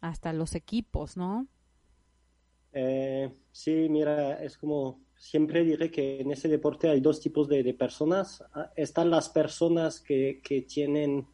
[0.00, 1.46] hasta los equipos, ¿no?
[2.72, 7.74] Eh, sí, mira, es como siempre diré que en ese deporte hay dos tipos de,
[7.74, 8.42] personas.
[8.54, 11.26] Ah, están las personas que, que, tienen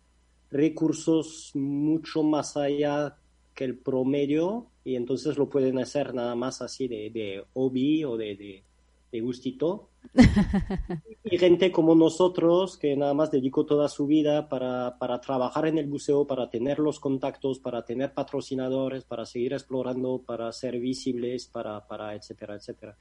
[0.50, 3.16] recursos mucho más allá
[3.54, 8.16] que el promedio y entonces lo pueden hacer nada más así de, de hobby o
[8.16, 8.62] de,
[9.10, 9.90] de, gustito.
[11.24, 15.78] y gente como nosotros que nada más dedicó toda su vida para, para trabajar en
[15.78, 21.46] el buceo, para tener los contactos, para tener patrocinadores, para seguir explorando, para ser visibles,
[21.46, 22.96] para, para etcétera, etcétera.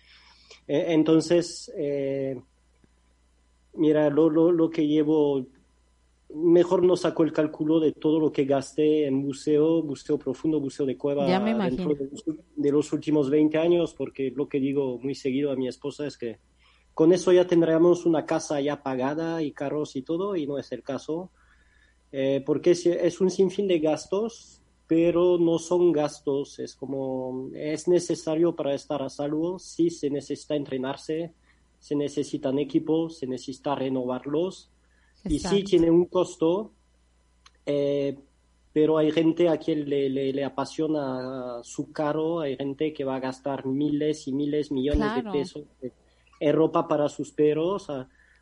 [0.68, 2.39] Eh, entonces, eh,
[3.74, 5.45] mira, lo, lo, que llevo,
[6.34, 10.86] mejor no saco el cálculo de todo lo que gasté en buceo, buceo profundo, buceo
[10.86, 11.95] de cueva dentro
[12.56, 16.18] de los, últimos 20 años, porque lo que digo muy seguido a mi esposa es
[16.18, 16.39] que
[16.93, 20.72] con eso ya tendríamos una casa ya pagada y carros y todo, y no es
[20.72, 21.32] el caso,
[22.12, 24.61] eh, porque es un sinfín de gastos
[24.92, 30.54] pero no son gastos, es como, es necesario para estar a salvo, sí se necesita
[30.54, 31.32] entrenarse,
[31.80, 34.70] se necesitan equipos, se necesita renovarlos,
[35.24, 36.74] y sí tiene un costo,
[37.66, 38.20] eh,
[38.74, 43.22] pero hay gente a quien le, le, apasiona su caro, hay gente que va a
[43.22, 45.64] gastar miles y miles, millones de pesos
[46.42, 47.88] en ropa para sus perros,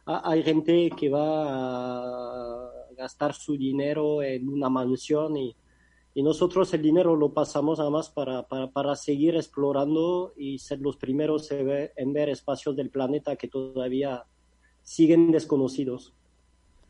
[0.04, 5.56] hay gente que va a gastar su dinero en una mansión y
[6.14, 10.98] y nosotros el dinero lo pasamos además para, para, para seguir explorando y ser los
[10.98, 14.26] primeros en ver espacios del planeta que todavía
[14.84, 16.14] siguen desconocidos.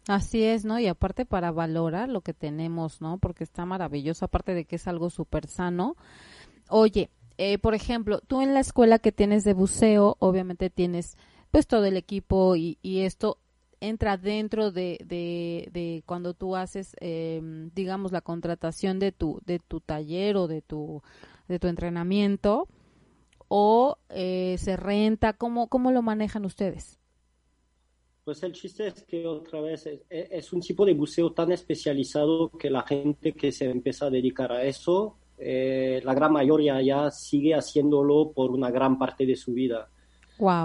[0.07, 0.79] Así es, ¿no?
[0.79, 3.17] Y aparte para valorar lo que tenemos, ¿no?
[3.19, 5.95] Porque está maravilloso, aparte de que es algo súper sano.
[6.69, 11.17] Oye, eh, por ejemplo, tú en la escuela que tienes de buceo, obviamente tienes
[11.51, 13.37] pues todo el equipo y, y esto,
[13.81, 19.79] entra dentro de, de, cuando tú haces, em, digamos, la contratación de tu, de tu
[19.79, 21.01] taller o de tu,
[21.47, 22.67] de tu entrenamiento
[23.49, 25.33] o eh, se renta?
[25.33, 26.99] ¿Cómo, ¿Cómo lo manejan ustedes?
[28.23, 32.69] Pues el chiste es que otra vez es, un tipo de buceo tan especializado que
[32.69, 37.55] la gente que se empieza a dedicar a eso, eh, la gran mayoría ya sigue
[37.55, 39.89] haciéndolo por una gran parte de su vida.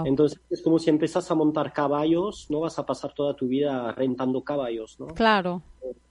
[0.05, 3.91] Entonces es como si empiezas a montar caballos, no vas a pasar toda tu vida
[3.91, 5.07] rentando caballos, ¿no?
[5.07, 5.61] Claro.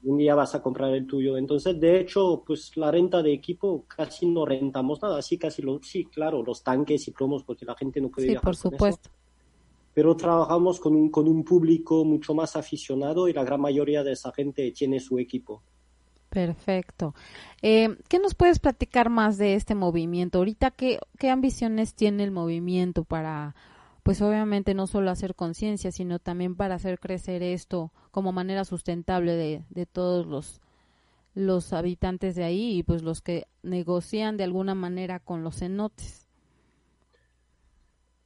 [0.03, 1.37] Un día vas a comprar el tuyo.
[1.39, 5.81] Entonces, de hecho, pues la renta de equipo casi no rentamos nada, sí, casi lo,
[5.83, 9.11] sí, claro, los tanques y plomos porque la gente no puede Sí, por supuesto.
[9.95, 14.13] Pero trabajamos con un, con un público mucho más aficionado y la gran mayoría de
[14.13, 15.63] esa gente tiene su equipo.
[16.35, 17.15] Perfecto.
[17.63, 20.39] Eh, ¿Qué nos puedes platicar más de este movimiento?
[20.39, 23.55] Ahorita, ¿qué, ¿qué ambiciones tiene el movimiento para,
[24.03, 29.37] pues obviamente no solo hacer conciencia, sino también para hacer crecer esto como manera sustentable
[29.37, 30.61] de, de todos los,
[31.37, 36.27] los habitantes de ahí y pues los que negocian de alguna manera con los cenotes?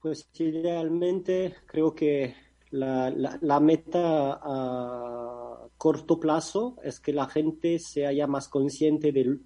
[0.00, 2.34] Pues idealmente creo que
[2.70, 9.12] la, la, la meta a corto plazo es que la gente se haya más consciente
[9.12, 9.38] de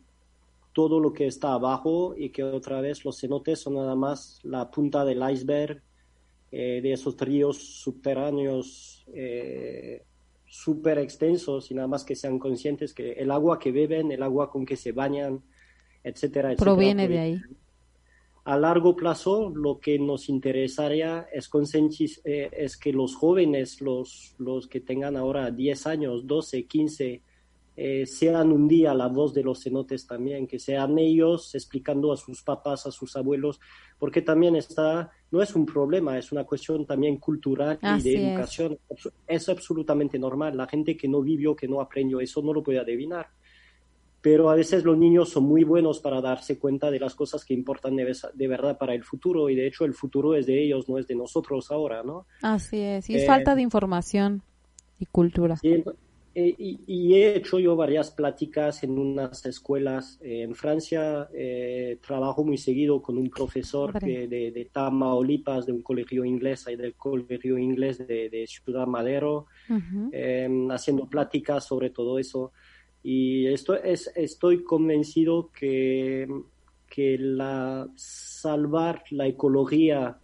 [0.72, 4.70] todo lo que está abajo y que otra vez los cenotes son nada más la
[4.70, 5.82] punta del iceberg
[6.50, 10.02] eh, de esos ríos subterráneos eh,
[10.46, 14.50] súper extensos y nada más que sean conscientes que el agua que beben, el agua
[14.50, 15.42] con que se bañan,
[16.02, 17.42] etcétera, etcétera proviene de ahí
[18.45, 21.49] a largo plazo lo que nos interesaría es,
[22.24, 27.22] eh, es que los jóvenes, los, los que tengan ahora 10 años, 12, 15,
[27.74, 32.16] eh, sean un día la voz de los cenotes también, que sean ellos explicando a
[32.16, 33.61] sus papás, a sus abuelos,
[33.99, 38.78] porque también está, no es un problema, es una cuestión también cultural y de educación.
[39.26, 40.57] es absolutamente normal.
[40.57, 43.28] La gente que no vivió, que no aprendió eso, no lo puede adivinar
[44.22, 47.54] pero a veces los niños son muy buenos para darse cuenta de las cosas que
[47.54, 50.96] importan de, verdad para el futuro y de hecho el futuro es de ellos, no
[50.96, 52.26] es de nosotros ahora, ¿no?
[52.40, 54.42] Así es, y es falta de información
[55.00, 55.58] y cultura.
[56.34, 62.56] Eh, y, he hecho yo varias pláticas en unas escuelas en Francia, eh, trabajo muy
[62.56, 67.98] seguido con un profesor de, de, Tamaulipas, de un colegio inglés, y del colegio inglés
[67.98, 69.46] de, Ciudad Madero,
[70.10, 72.52] em, haciendo pláticas sobre todo eso.
[73.03, 76.28] Y esto es, estoy convencido que,
[76.88, 80.18] que la, salvar la ecología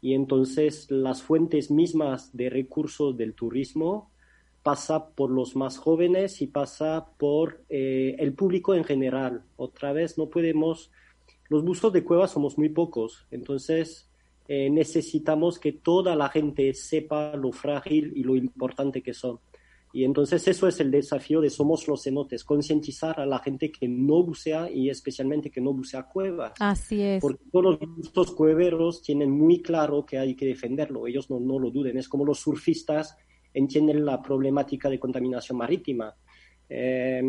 [0.00, 4.10] y entonces las fuentes mismas de recursos del turismo
[4.62, 9.42] pasa por los más jóvenes y pasa por eh, el público en general.
[9.56, 10.90] Otra vez, no podemos,
[11.48, 14.10] los buzos de cueva somos muy pocos, entonces
[14.46, 19.38] eh, necesitamos que toda la gente sepa lo frágil y lo importante que son.
[19.92, 23.88] Y entonces eso es el desafío de Somos los Cenotes, concientizar a la gente que
[23.88, 26.52] no bucea y especialmente que no bucea cuevas.
[26.60, 27.22] Así es.
[27.22, 27.78] Porque todos
[28.14, 31.96] los cueveros tienen muy claro que hay que defenderlo, ellos no, no lo duden.
[31.96, 33.16] Es como los surfistas
[33.54, 36.14] entienden la problemática de contaminación marítima.
[36.68, 37.22] Eh,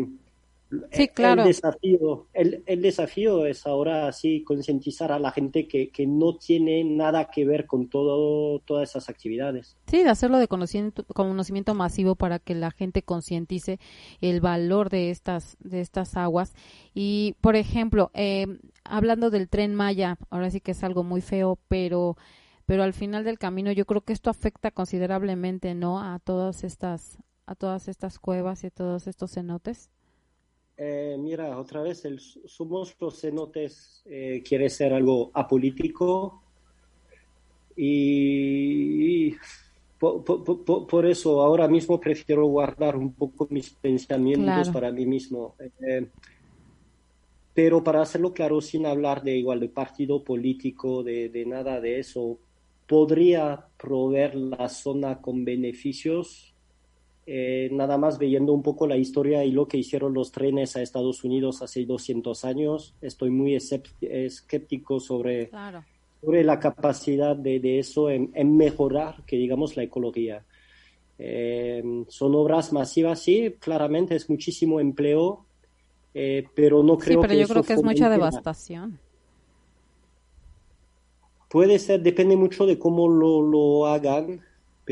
[0.92, 1.42] Sí, claro.
[1.42, 6.36] El desafío, el, el desafío es ahora sí concientizar a la gente que, que, no
[6.36, 9.76] tiene nada que ver con todo, todas esas actividades.
[9.86, 13.80] Sí, de hacerlo de conocimiento, conocimiento masivo para que la gente concientice
[14.20, 16.54] el valor de estas, de estas aguas.
[16.94, 18.46] Y, por ejemplo, eh,
[18.84, 22.16] hablando del tren Maya, ahora sí que es algo muy feo, pero
[22.70, 26.00] pero al final del camino yo creo que esto afecta considerablemente, ¿no?
[26.00, 29.90] A todas estas, a todas estas cuevas y a todos estos cenotes.
[30.82, 36.42] Eh, mira, otra vez, el Somos los Cenotes eh, quiere ser algo apolítico
[37.76, 39.36] y,
[39.98, 45.54] por, eso ahora mismo prefiero guardar un poco mis pensamientos para mí mismo.
[45.86, 46.08] Eh,
[47.52, 51.98] pero para hacerlo claro, sin hablar de igual de partido político, de, de nada de
[51.98, 52.38] eso,
[52.86, 56.49] podría proveer la zona con beneficios
[57.32, 60.82] eh, nada más viendo un poco la historia y lo que hicieron los trenes a
[60.82, 65.48] Estados Unidos hace 200 años, estoy muy escéptico sobre,
[66.20, 70.44] sobre la capacidad de, eso en, mejorar, que digamos, la ecología.
[71.20, 75.44] Eh, son obras masivas, sí, claramente es muchísimo empleo,
[76.12, 78.98] eh, pero no creo sí, pero yo creo que es mucha devastación.
[81.48, 84.40] Puede ser, depende mucho de cómo lo, lo hagan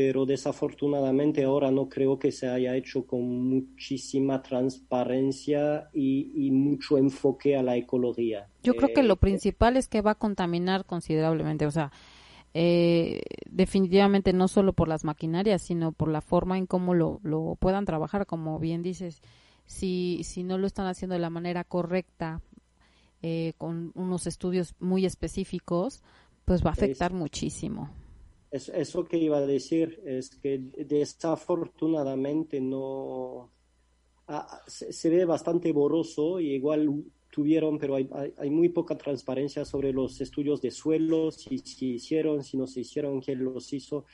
[0.01, 7.57] pero desafortunadamente ahora no creo que se haya hecho con muchísima transparencia y, mucho enfoque
[7.57, 8.47] a la ecología.
[8.63, 11.91] Yo creo que lo eh, principal es que va a contaminar considerablemente, o sea,
[12.53, 17.57] eh, definitivamente no solo por las maquinarias, sino por la forma en cómo lo, lo
[17.59, 19.21] puedan trabajar, como bien dices,
[19.65, 22.41] si, si no lo están haciendo de la manera correcta,
[23.21, 26.01] eh, con unos estudios muy específicos,
[26.45, 27.89] pues va a afectar muchísimo.
[28.51, 33.51] Es, eso que iba a decir es que desafortunadamente no
[34.27, 39.93] ah, se, ve bastante borroso y igual tuvieron, pero hay, hay, muy poca transparencia sobre
[39.93, 44.05] los estudios de suelo, si, si hicieron, si no se hicieron, quién los hizo.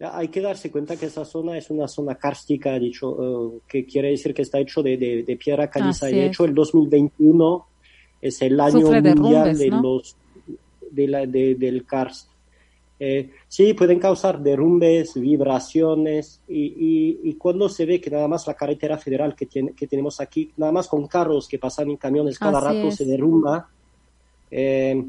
[0.00, 4.10] Hay que darse cuenta que esa zona es una zona kárstica, dicho, eh, que quiere
[4.10, 6.10] decir que está hecho de, de, piedra caliza.
[6.10, 7.66] y de hecho, el 2021
[8.20, 10.16] es el año mundial de los,
[10.90, 12.33] de la, del karst.
[13.00, 18.54] Eh, sí, pueden causar derrumbes, vibraciones y, y, cuando se ve que nada más la
[18.54, 22.38] carretera federal que, tiene, que tenemos aquí, nada más con carros que pasan en camiones
[22.38, 23.68] cada rato se derrumba,
[24.50, 25.04] eh,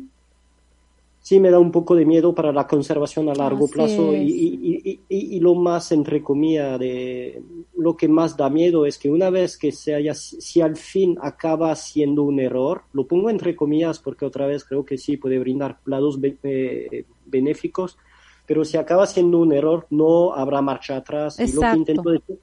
[1.25, 5.39] sí me da un poco de miedo para la conservación a largo plazo y, y,
[5.39, 7.41] lo más entre comillas de
[7.75, 11.17] lo que más da miedo es que una vez que se haya si al fin
[11.19, 15.39] acaba siendo un error lo pongo entre comillas porque otra vez creo que sí puede
[15.39, 17.97] brindar lados eh, benéficos
[18.45, 21.39] pero si acaba siendo un error no habrá marcha atrás.
[21.39, 22.39] Y lo que intento decir,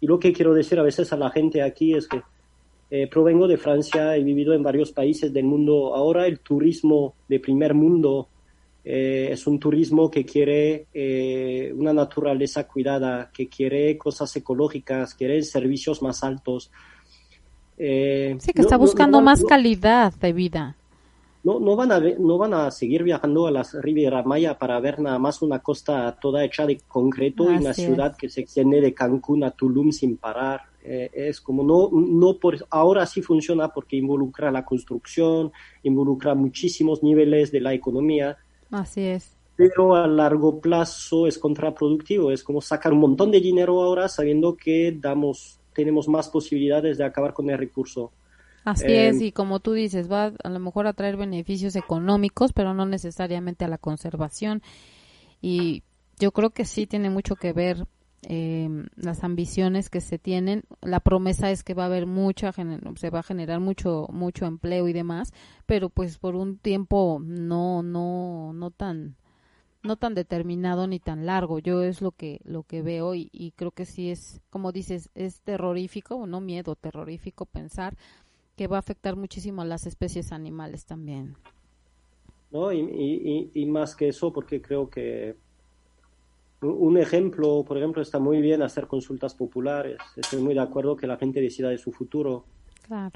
[0.00, 2.22] y lo que quiero decir a veces a la gente aquí es que
[2.88, 5.94] eh, provengo de Francia, he vivido en varios países del mundo.
[5.94, 8.28] Ahora el turismo de primer mundo
[8.84, 15.42] eh, es un turismo que quiere eh, una naturaleza cuidada, que quiere cosas ecológicas, quiere
[15.42, 16.70] servicios más altos.
[17.76, 20.76] sí, que está buscando más calidad de vida.
[21.42, 24.98] No, no, van a, no van a seguir viajando a las Riviera Maya para ver
[24.98, 28.92] nada más una costa toda hecha de concreto y una ciudad que se extiende de
[28.92, 30.62] Cancún a Tulum sin parar.
[30.88, 35.50] Eh, es como no, no por, ahora sí funciona porque involucra la construcción,
[35.82, 38.36] involucra muchísimos niveles de la economía.
[38.70, 39.36] Así es.
[39.56, 44.56] Pero a largo plazo es contraproductivo, es como sacar un montón de dinero ahora sabiendo
[44.56, 48.12] que damos, tenemos más posibilidades de acabar con el recurso.
[48.64, 52.74] Así es, y como tú dices, va a lo mejor a traer beneficios económicos, pero
[52.74, 54.62] no necesariamente a la conservación.
[55.40, 55.82] Y
[56.18, 57.86] yo creo que sí tiene mucho que ver
[58.22, 60.64] eh, las ambiciones que se tienen.
[60.82, 64.88] La promesa es que va a haber mucha, se va a generar mucho, mucho empleo
[64.88, 65.32] y demás,
[65.66, 69.16] pero pues por un tiempo no, no, no tan,
[69.82, 71.58] no tan determinado ni tan largo.
[71.58, 75.40] Yo es lo que, lo que veo y, creo que sí es, como dices, es
[75.42, 77.96] terrorífico, no miedo, terrorífico pensar
[78.56, 81.36] que va a afectar muchísimo a las especies animales también.
[82.50, 85.36] No, y más que eso, porque creo que
[86.62, 89.98] un ejemplo, por ejemplo, está muy bien hacer consultas populares.
[90.16, 92.44] Estoy muy de acuerdo que la gente decida de su futuro.
[92.82, 93.12] Claro.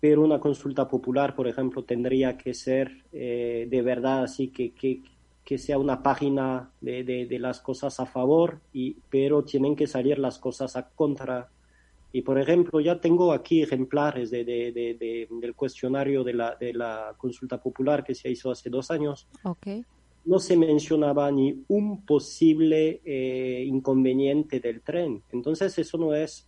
[0.00, 5.02] Pero una consulta popular, por ejemplo, tendría que ser eh, de verdad así que, que,
[5.44, 9.86] que sea una página de, de, de, las cosas a favor, y, pero tienen que
[9.86, 11.48] salir las cosas a contra.
[12.12, 17.60] Y, por ejemplo, ya tengo aquí ejemplares de, del cuestionario de la, de la consulta
[17.60, 19.26] popular que se hizo hace dos años.
[19.42, 19.84] Okay
[20.28, 25.22] no se mencionaba ni un posible eh, inconveniente del tren.
[25.32, 26.46] Entonces eso no es,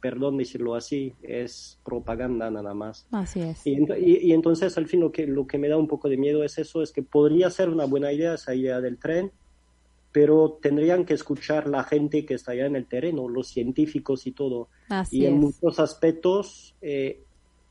[0.00, 3.06] perdón decirlo así, es propaganda nada más.
[3.12, 3.64] Así es.
[3.64, 6.42] Y, y, entonces al fin lo que, lo que me da un poco de miedo
[6.42, 9.30] es eso, es que podría ser una buena idea esa idea del tren,
[10.10, 14.32] pero tendrían que escuchar la gente que está allá en el terreno, los científicos y
[14.32, 14.68] todo.
[14.88, 17.22] Así y en muchos aspectos eh,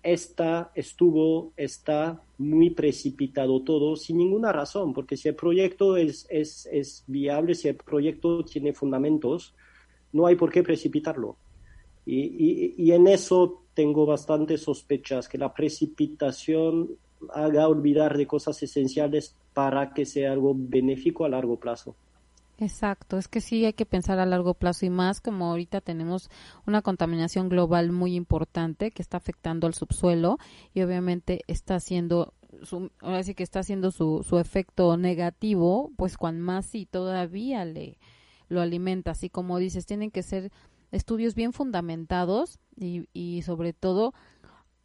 [0.04, 6.68] esta estuvo, está muy precipitado todo sin ninguna razón, porque si el proyecto es, es,
[6.72, 9.54] es, viable, si el proyecto tiene fundamentos,
[10.14, 11.38] no hay por qué precipitarlo.
[12.06, 16.90] Y, y, y en eso tengo bastantes sospechas, que la precipitación
[17.34, 21.96] haga olvidar de cosas esenciales para que sea algo benéfico a largo plazo.
[22.62, 26.30] Exacto, es que sí hay que pensar a largo plazo y más como ahorita tenemos
[26.68, 30.38] una contaminación global muy importante que está afectando al subsuelo
[30.72, 36.18] y obviamente está haciendo su, ahora sí que está haciendo su, su efecto negativo, pues
[36.18, 37.98] cuan más sí todavía le
[38.48, 40.52] lo alimenta, así como dices, tienen que ser
[40.92, 44.14] estudios bien fundamentados y, y sobre todo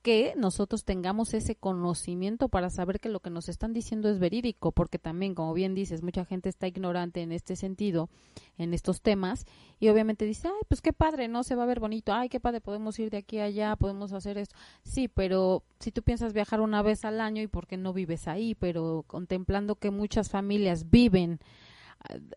[0.06, 4.70] que nosotros tengamos ese conocimiento para saber que lo que nos están diciendo es verídico,
[4.70, 8.08] porque también, como bien dices, mucha gente está ignorante en este sentido,
[8.56, 9.46] en estos temas,
[9.80, 11.42] y obviamente dice, ay, pues qué padre, ¿no?
[11.42, 14.12] Se va a ver bonito, ay, qué padre, podemos ir de aquí a allá, podemos
[14.12, 14.54] hacer esto.
[14.84, 18.28] Sí, pero si tú piensas viajar una vez al año y por qué no vives
[18.28, 21.40] ahí, pero contemplando que muchas familias viven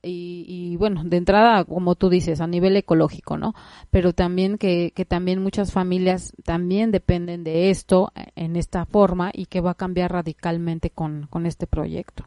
[0.02, 3.54] y, bueno, de entrada, como tú dices, a nivel ecológico, ¿no?
[3.92, 9.46] Pero también que, que también muchas familias también dependen de esto en esta forma y
[9.46, 12.26] que va a cambiar radicalmente con, con este proyecto.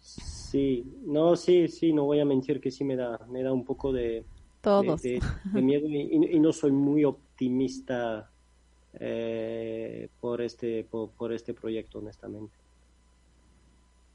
[0.00, 3.64] Sí, no, sí, sí, no voy a mentir que sí me da, me da un
[3.64, 4.24] poco de,
[4.60, 5.02] Todos.
[5.02, 5.20] de,
[5.54, 8.30] miedo y, no soy muy optimista
[8.94, 12.54] eh, por, este, por, por este proyecto, honestamente.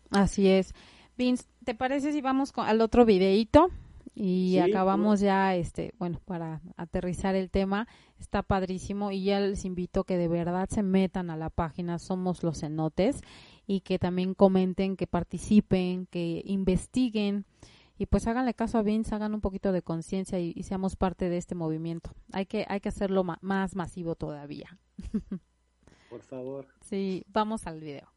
[0.10, 0.74] Así es.
[1.22, 3.70] Vince, ¿te parece si vamos al otro videíto?
[4.14, 7.88] y acabamos ya, este, bueno, para aterrizar el tema,
[8.20, 12.44] está padrísimo y ya les invito que de verdad se metan a la página Somos
[12.44, 13.22] los Cenotes
[13.68, 17.46] y que también comenten, que participen, que investiguen
[18.00, 21.30] y pues háganle caso a Vince, hagan un poquito de conciencia y, y, seamos parte
[21.30, 22.12] de este movimiento.
[22.34, 24.80] Hay que, hay que hacerlo ma más masivo todavía.
[26.10, 26.68] Por favor.
[26.82, 28.12] Sí, vamos al video.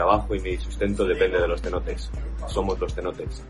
[0.00, 2.10] Trabajo y mi sustento depende de los cenotes.
[2.48, 3.44] Somos los cenotes.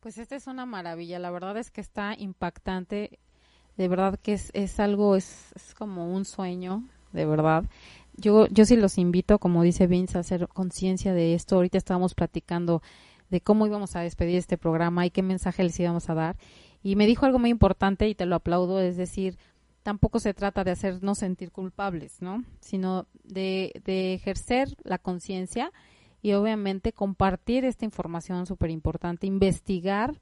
[0.00, 3.18] Pues esta es una maravilla, la verdad es que está impactante,
[3.76, 7.64] de verdad que es, es algo, es, es como un sueño, de verdad.
[8.14, 11.56] Yo, yo sí los invito, como dice Vince, a hacer conciencia de esto.
[11.56, 12.80] Ahorita estábamos platicando
[13.28, 16.36] de cómo íbamos a despedir este programa y qué mensaje les íbamos a dar.
[16.82, 19.36] Y me dijo algo muy importante y te lo aplaudo, es decir,
[19.86, 22.42] tampoco se trata de hacernos sentir culpables, ¿no?
[22.58, 25.72] Sino de, de ejercer la conciencia
[26.20, 30.20] y obviamente compartir esta información súper importante, investigar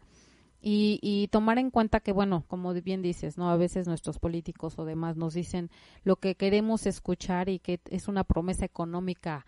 [0.60, 3.48] y, y, tomar en cuenta que, bueno, como bien dices, ¿no?
[3.48, 5.70] A veces nuestros políticos o demás nos dicen
[6.02, 9.46] lo que queremos escuchar y que es una promesa económica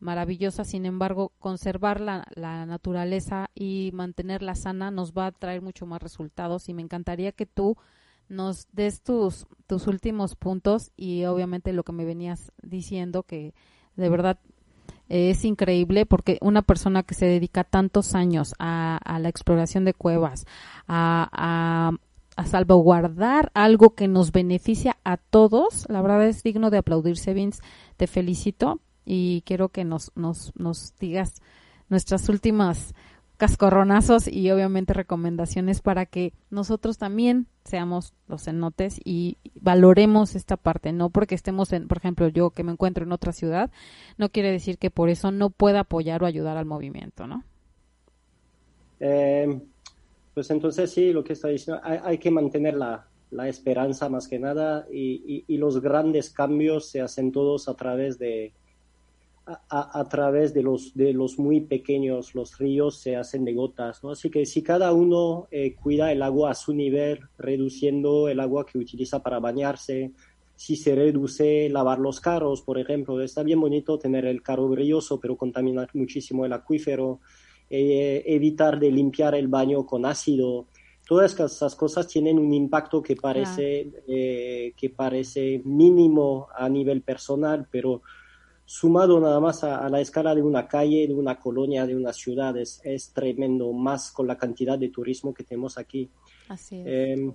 [0.00, 5.84] maravillosa, sin embargo, conservar la, la, naturaleza y mantenerla sana nos va a traer mucho
[5.84, 7.76] más resultados y me encantaría que tú
[8.28, 13.54] nos des tus, tus últimos puntos y obviamente lo que me venías diciendo que
[13.96, 14.38] de verdad
[15.08, 19.94] es increíble porque una persona que se dedica tantos años a, a la exploración de
[19.94, 20.44] cuevas,
[20.86, 21.92] a, a,
[22.36, 27.62] a salvaguardar algo que nos beneficia a todos, la verdad es digno de aplaudirse, Vince.
[27.96, 31.40] Te felicito y quiero que nos, nos, nos digas
[31.88, 32.94] nuestras últimas
[33.38, 40.92] cascorronazos y obviamente recomendaciones para que nosotros también seamos los cenotes y valoremos esta parte,
[40.92, 43.70] no porque estemos en, por ejemplo, yo que me encuentro en otra ciudad,
[44.18, 47.44] no quiere decir que por eso no pueda apoyar o ayudar al movimiento, ¿no?
[48.98, 49.60] Eh,
[50.34, 54.40] pues entonces sí, lo que está diciendo, hay, que mantener la, la, esperanza más que
[54.40, 58.52] nada y los grandes cambios se hacen todos a través de,
[59.68, 64.02] a, a, través de los, de los muy pequeños, los ríos se hacen de gotas,
[64.04, 64.10] ¿no?
[64.10, 68.66] Así que si cada uno eh, cuida el agua a su nivel, reduciendo el agua
[68.66, 70.12] que utiliza para bañarse,
[70.54, 75.18] si se reduce lavar los carros, por ejemplo, está bien bonito tener el carro brilloso,
[75.18, 77.20] pero contaminar muchísimo el acuífero,
[77.70, 80.66] eh, evitar de limpiar el baño con ácido,
[81.06, 87.66] todas esas cosas tienen un impacto que parece, eh, que parece mínimo a nivel personal,
[87.70, 88.02] pero
[88.68, 92.54] sumado nada más a, la escala de una calle, de una colonia, de una ciudad,
[92.58, 96.10] es, tremendo, más con la cantidad de turismo que tenemos aquí.
[96.50, 97.32] Así em,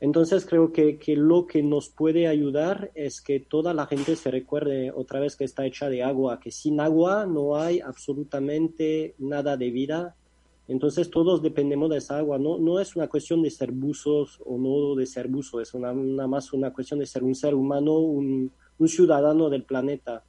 [0.00, 4.28] entonces creo que, que, lo que nos puede ayudar es que toda la gente se
[4.28, 9.56] recuerde otra vez que está hecha de agua, que sin agua no hay absolutamente nada
[9.56, 10.16] de vida.
[10.66, 12.38] Entonces todos dependemos de esa agua.
[12.38, 15.92] No, no es una cuestión de ser buzos o no de ser buzo, es una,
[15.92, 20.24] nada más una cuestión de ser un ser humano, un, un ciudadano del planeta.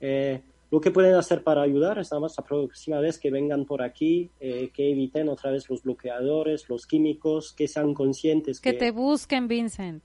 [0.00, 3.64] Eh, lo que pueden hacer para ayudar es nada más la próxima vez que vengan
[3.64, 8.60] por aquí, eh, que eviten otra vez los bloqueadores, los químicos, que sean conscientes.
[8.60, 10.02] Que, te busquen, Vincent.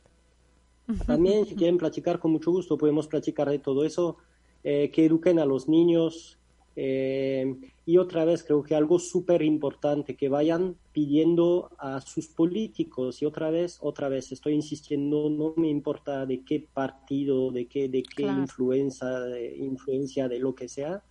[1.06, 4.18] También, si quieren platicar, con mucho gusto podemos platicar de todo eso,
[4.64, 6.40] eh, que eduquen a los niños,
[6.76, 7.56] eh,
[7.86, 13.26] y otra vez creo que algo súper importante, que vayan pidiendo a sus políticos, y
[13.26, 18.04] otra vez, otra vez, estoy insistiendo, no me importa de qué partido, de qué, de
[18.04, 21.04] qué influencia, de, influencia, de lo que sea.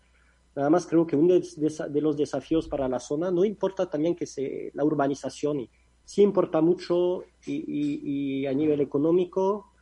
[0.55, 4.27] Nada más creo que uno de, los desafíos para la zona, no importa también que
[4.27, 5.69] se, la urbanización,
[6.05, 9.74] sí importa mucho y, y a nivel económico,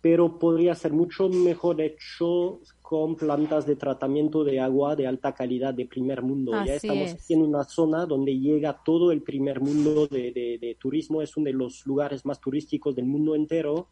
[0.00, 5.74] pero podría ser mucho mejor hecho con plantas de tratamiento de agua de alta calidad
[5.74, 6.52] de primer mundo.
[6.64, 11.46] ya estamos en una zona donde llega todo el primer mundo de, turismo, es uno
[11.46, 13.88] de los lugares más turísticos del mundo entero.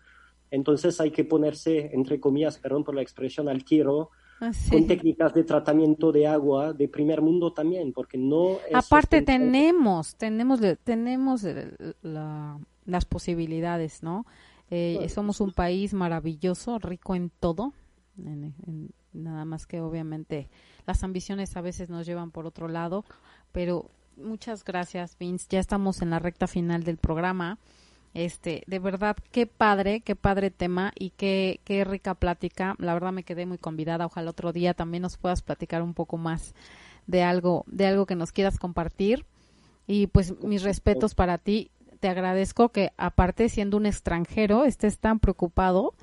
[0.51, 4.11] Entonces hay que ponerse, entre comillas, perdón por la expresión, al tiro
[4.71, 8.59] con técnicas de tratamiento de agua de primer mundo también, porque no...
[8.73, 11.43] Aparte tenemos, tenemos, tenemos
[12.85, 14.27] las posibilidades, ¿no?
[14.71, 17.73] Eh, somos un país maravilloso, rico en todo,
[19.13, 20.49] nada más que obviamente
[20.87, 23.05] las ambiciones a veces nos llevan por otro lado,
[23.53, 27.59] pero muchas gracias Vince, ya estamos en la recta final del programa.
[28.15, 32.75] Este, de verdad, qué padre, qué padre tema y qué, qué rica plática.
[32.79, 34.07] La verdad me quedé muy convidada.
[34.07, 36.55] Ojalá otro día también nos puedas platicar un poco más
[37.07, 39.27] de algo, de algo que nos quieras compartir.
[39.87, 45.19] Y pues mis respetos para ti te agradezco que aparte siendo un extranjero estés tan
[45.19, 45.95] preocupado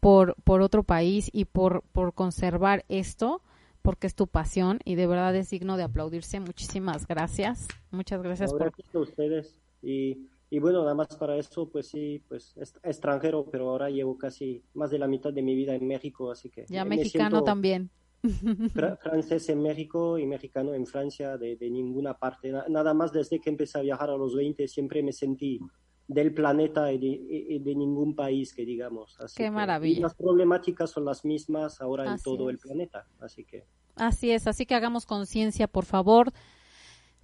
[0.00, 3.42] por, por otro país y por, por conservar esto
[3.82, 6.40] porque es tu pasión y de verdad es digno de aplaudirse.
[6.40, 7.66] Muchísimas gracias.
[7.90, 13.46] Muchas gracias por ustedes y, y bueno, nada más para eso, pues sí, pues extranjero,
[13.50, 16.64] pero ahora llevo casi más de la mitad de mi vida en México, así que
[16.68, 17.90] ya mexicano también.
[19.00, 22.52] Francés en México y mexicano en Francia de, ninguna parte.
[22.68, 25.60] Nada más desde que empecé a viajar a los 20 siempre me sentí
[26.06, 29.16] del planeta y de, ningún país que digamos.
[29.36, 30.02] Qué maravilla.
[30.02, 33.64] las problemáticas son las mismas ahora en todo el planeta, así que.
[33.94, 36.32] Así es, así que hagamos conciencia, por favor,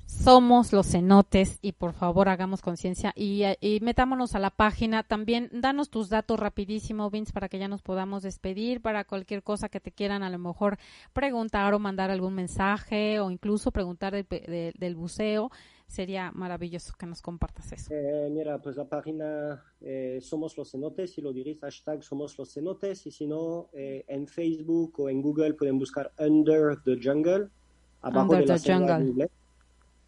[0.06, 3.44] somos los cenotes y por favor hagamos conciencia y,
[3.82, 5.02] metámonos a la página.
[5.02, 9.68] También danos tus datos rapidísimo, Vince, para que ya nos podamos despedir, para cualquier cosa
[9.68, 10.78] que te quieran a lo mejor
[11.12, 15.50] preguntar o mandar algún mensaje o incluso preguntar del buceo.
[15.86, 17.92] Sería maravilloso que nos compartas eso.
[17.92, 22.52] Eh, mira, pues la página eh, Somos los Cenotes, si lo diréis, hashtag Somos los
[22.52, 27.48] Cenotes, y si no, eh, en Facebook o en Google pueden buscar Under the Jungle,
[28.00, 29.28] abajo Under de la the Jungle.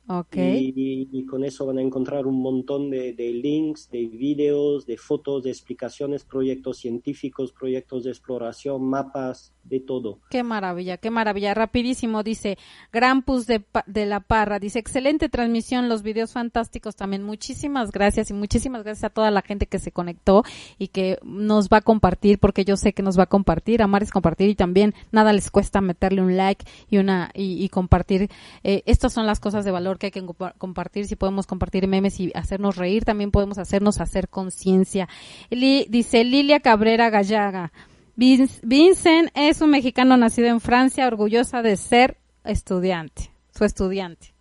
[0.08, 0.72] Okay.
[0.76, 5.50] Y, con eso van a encontrar un montón de, links, de videos, de fotos, de
[5.50, 10.20] explicaciones, proyectos científicos, proyectos de exploración, mapas, de todo.
[10.30, 11.54] Qué maravilla, qué maravilla.
[11.54, 12.56] Rapidísimo, dice
[12.92, 17.24] Grampus de, de la Parra, dice excelente transmisión, los videos fantásticos también.
[17.24, 20.44] Muchísimas gracias y muchísimas gracias a toda la gente que se conectó
[20.78, 23.82] y que nos va a compartir, porque yo sé que nos va a compartir.
[23.82, 28.30] Amar es compartir y también nada les cuesta meterle un like y una y, compartir.
[28.62, 30.24] Eh, estas son las cosas de valor que hay que
[30.58, 31.06] compartir.
[31.06, 35.08] Si podemos compartir memes y hacernos reír, también podemos hacernos hacer conciencia.
[35.50, 37.72] Dice Lilia Cabrera Gallaga.
[38.16, 44.32] Vincent es un mexicano nacido en Francia, orgullosa de ser estudiante, su estudiante.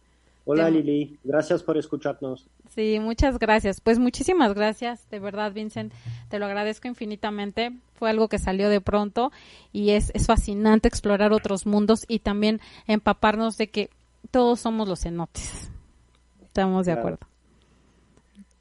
[0.45, 2.47] Hola Lili, gracias por escucharnos.
[2.69, 3.81] Sí, muchas gracias.
[3.81, 5.91] Pues muchísimas gracias, de verdad, Vincent,
[6.29, 7.71] te lo agradezco infinitamente.
[7.95, 9.31] Fue algo que salió de pronto
[9.73, 13.89] y es, es fascinante explorar otros mundos y también empaparnos de que
[14.31, 15.71] todos somos los cenotes.
[16.41, 17.19] Estamos de acuerdo.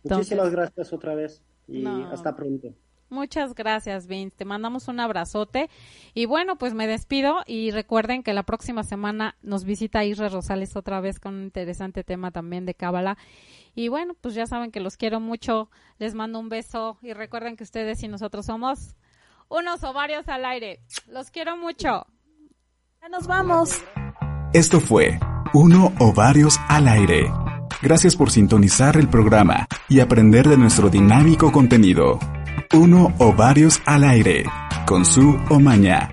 [0.03, 2.75] Muchísimas gracias otra vez y hasta pronto.
[3.15, 4.37] Muchas gracias, Vince.
[4.39, 5.71] Te mandamos un abrazote.
[6.15, 10.75] Y bueno, pues me despido y recuerden que la próxima semana nos visita Isra Rosales
[10.75, 13.17] otra vez con un interesante tema también de Cábala.
[13.77, 15.71] Y bueno, pues ya saben que los quiero mucho.
[15.99, 18.97] Les mando un beso y recuerden que ustedes y nosotros somos
[19.49, 20.81] unos ovarios al aire.
[21.07, 22.07] Los quiero mucho.
[23.01, 23.81] Ya nos vamos.
[24.53, 25.19] Esto fue
[25.57, 27.31] Uno o Varios al Aire.
[27.81, 32.19] Gracias por sintonizar el programa y aprender de nuestro dinámico contenido.
[32.73, 34.47] Uno o Varios al Aire,
[34.85, 36.13] con su Omaña.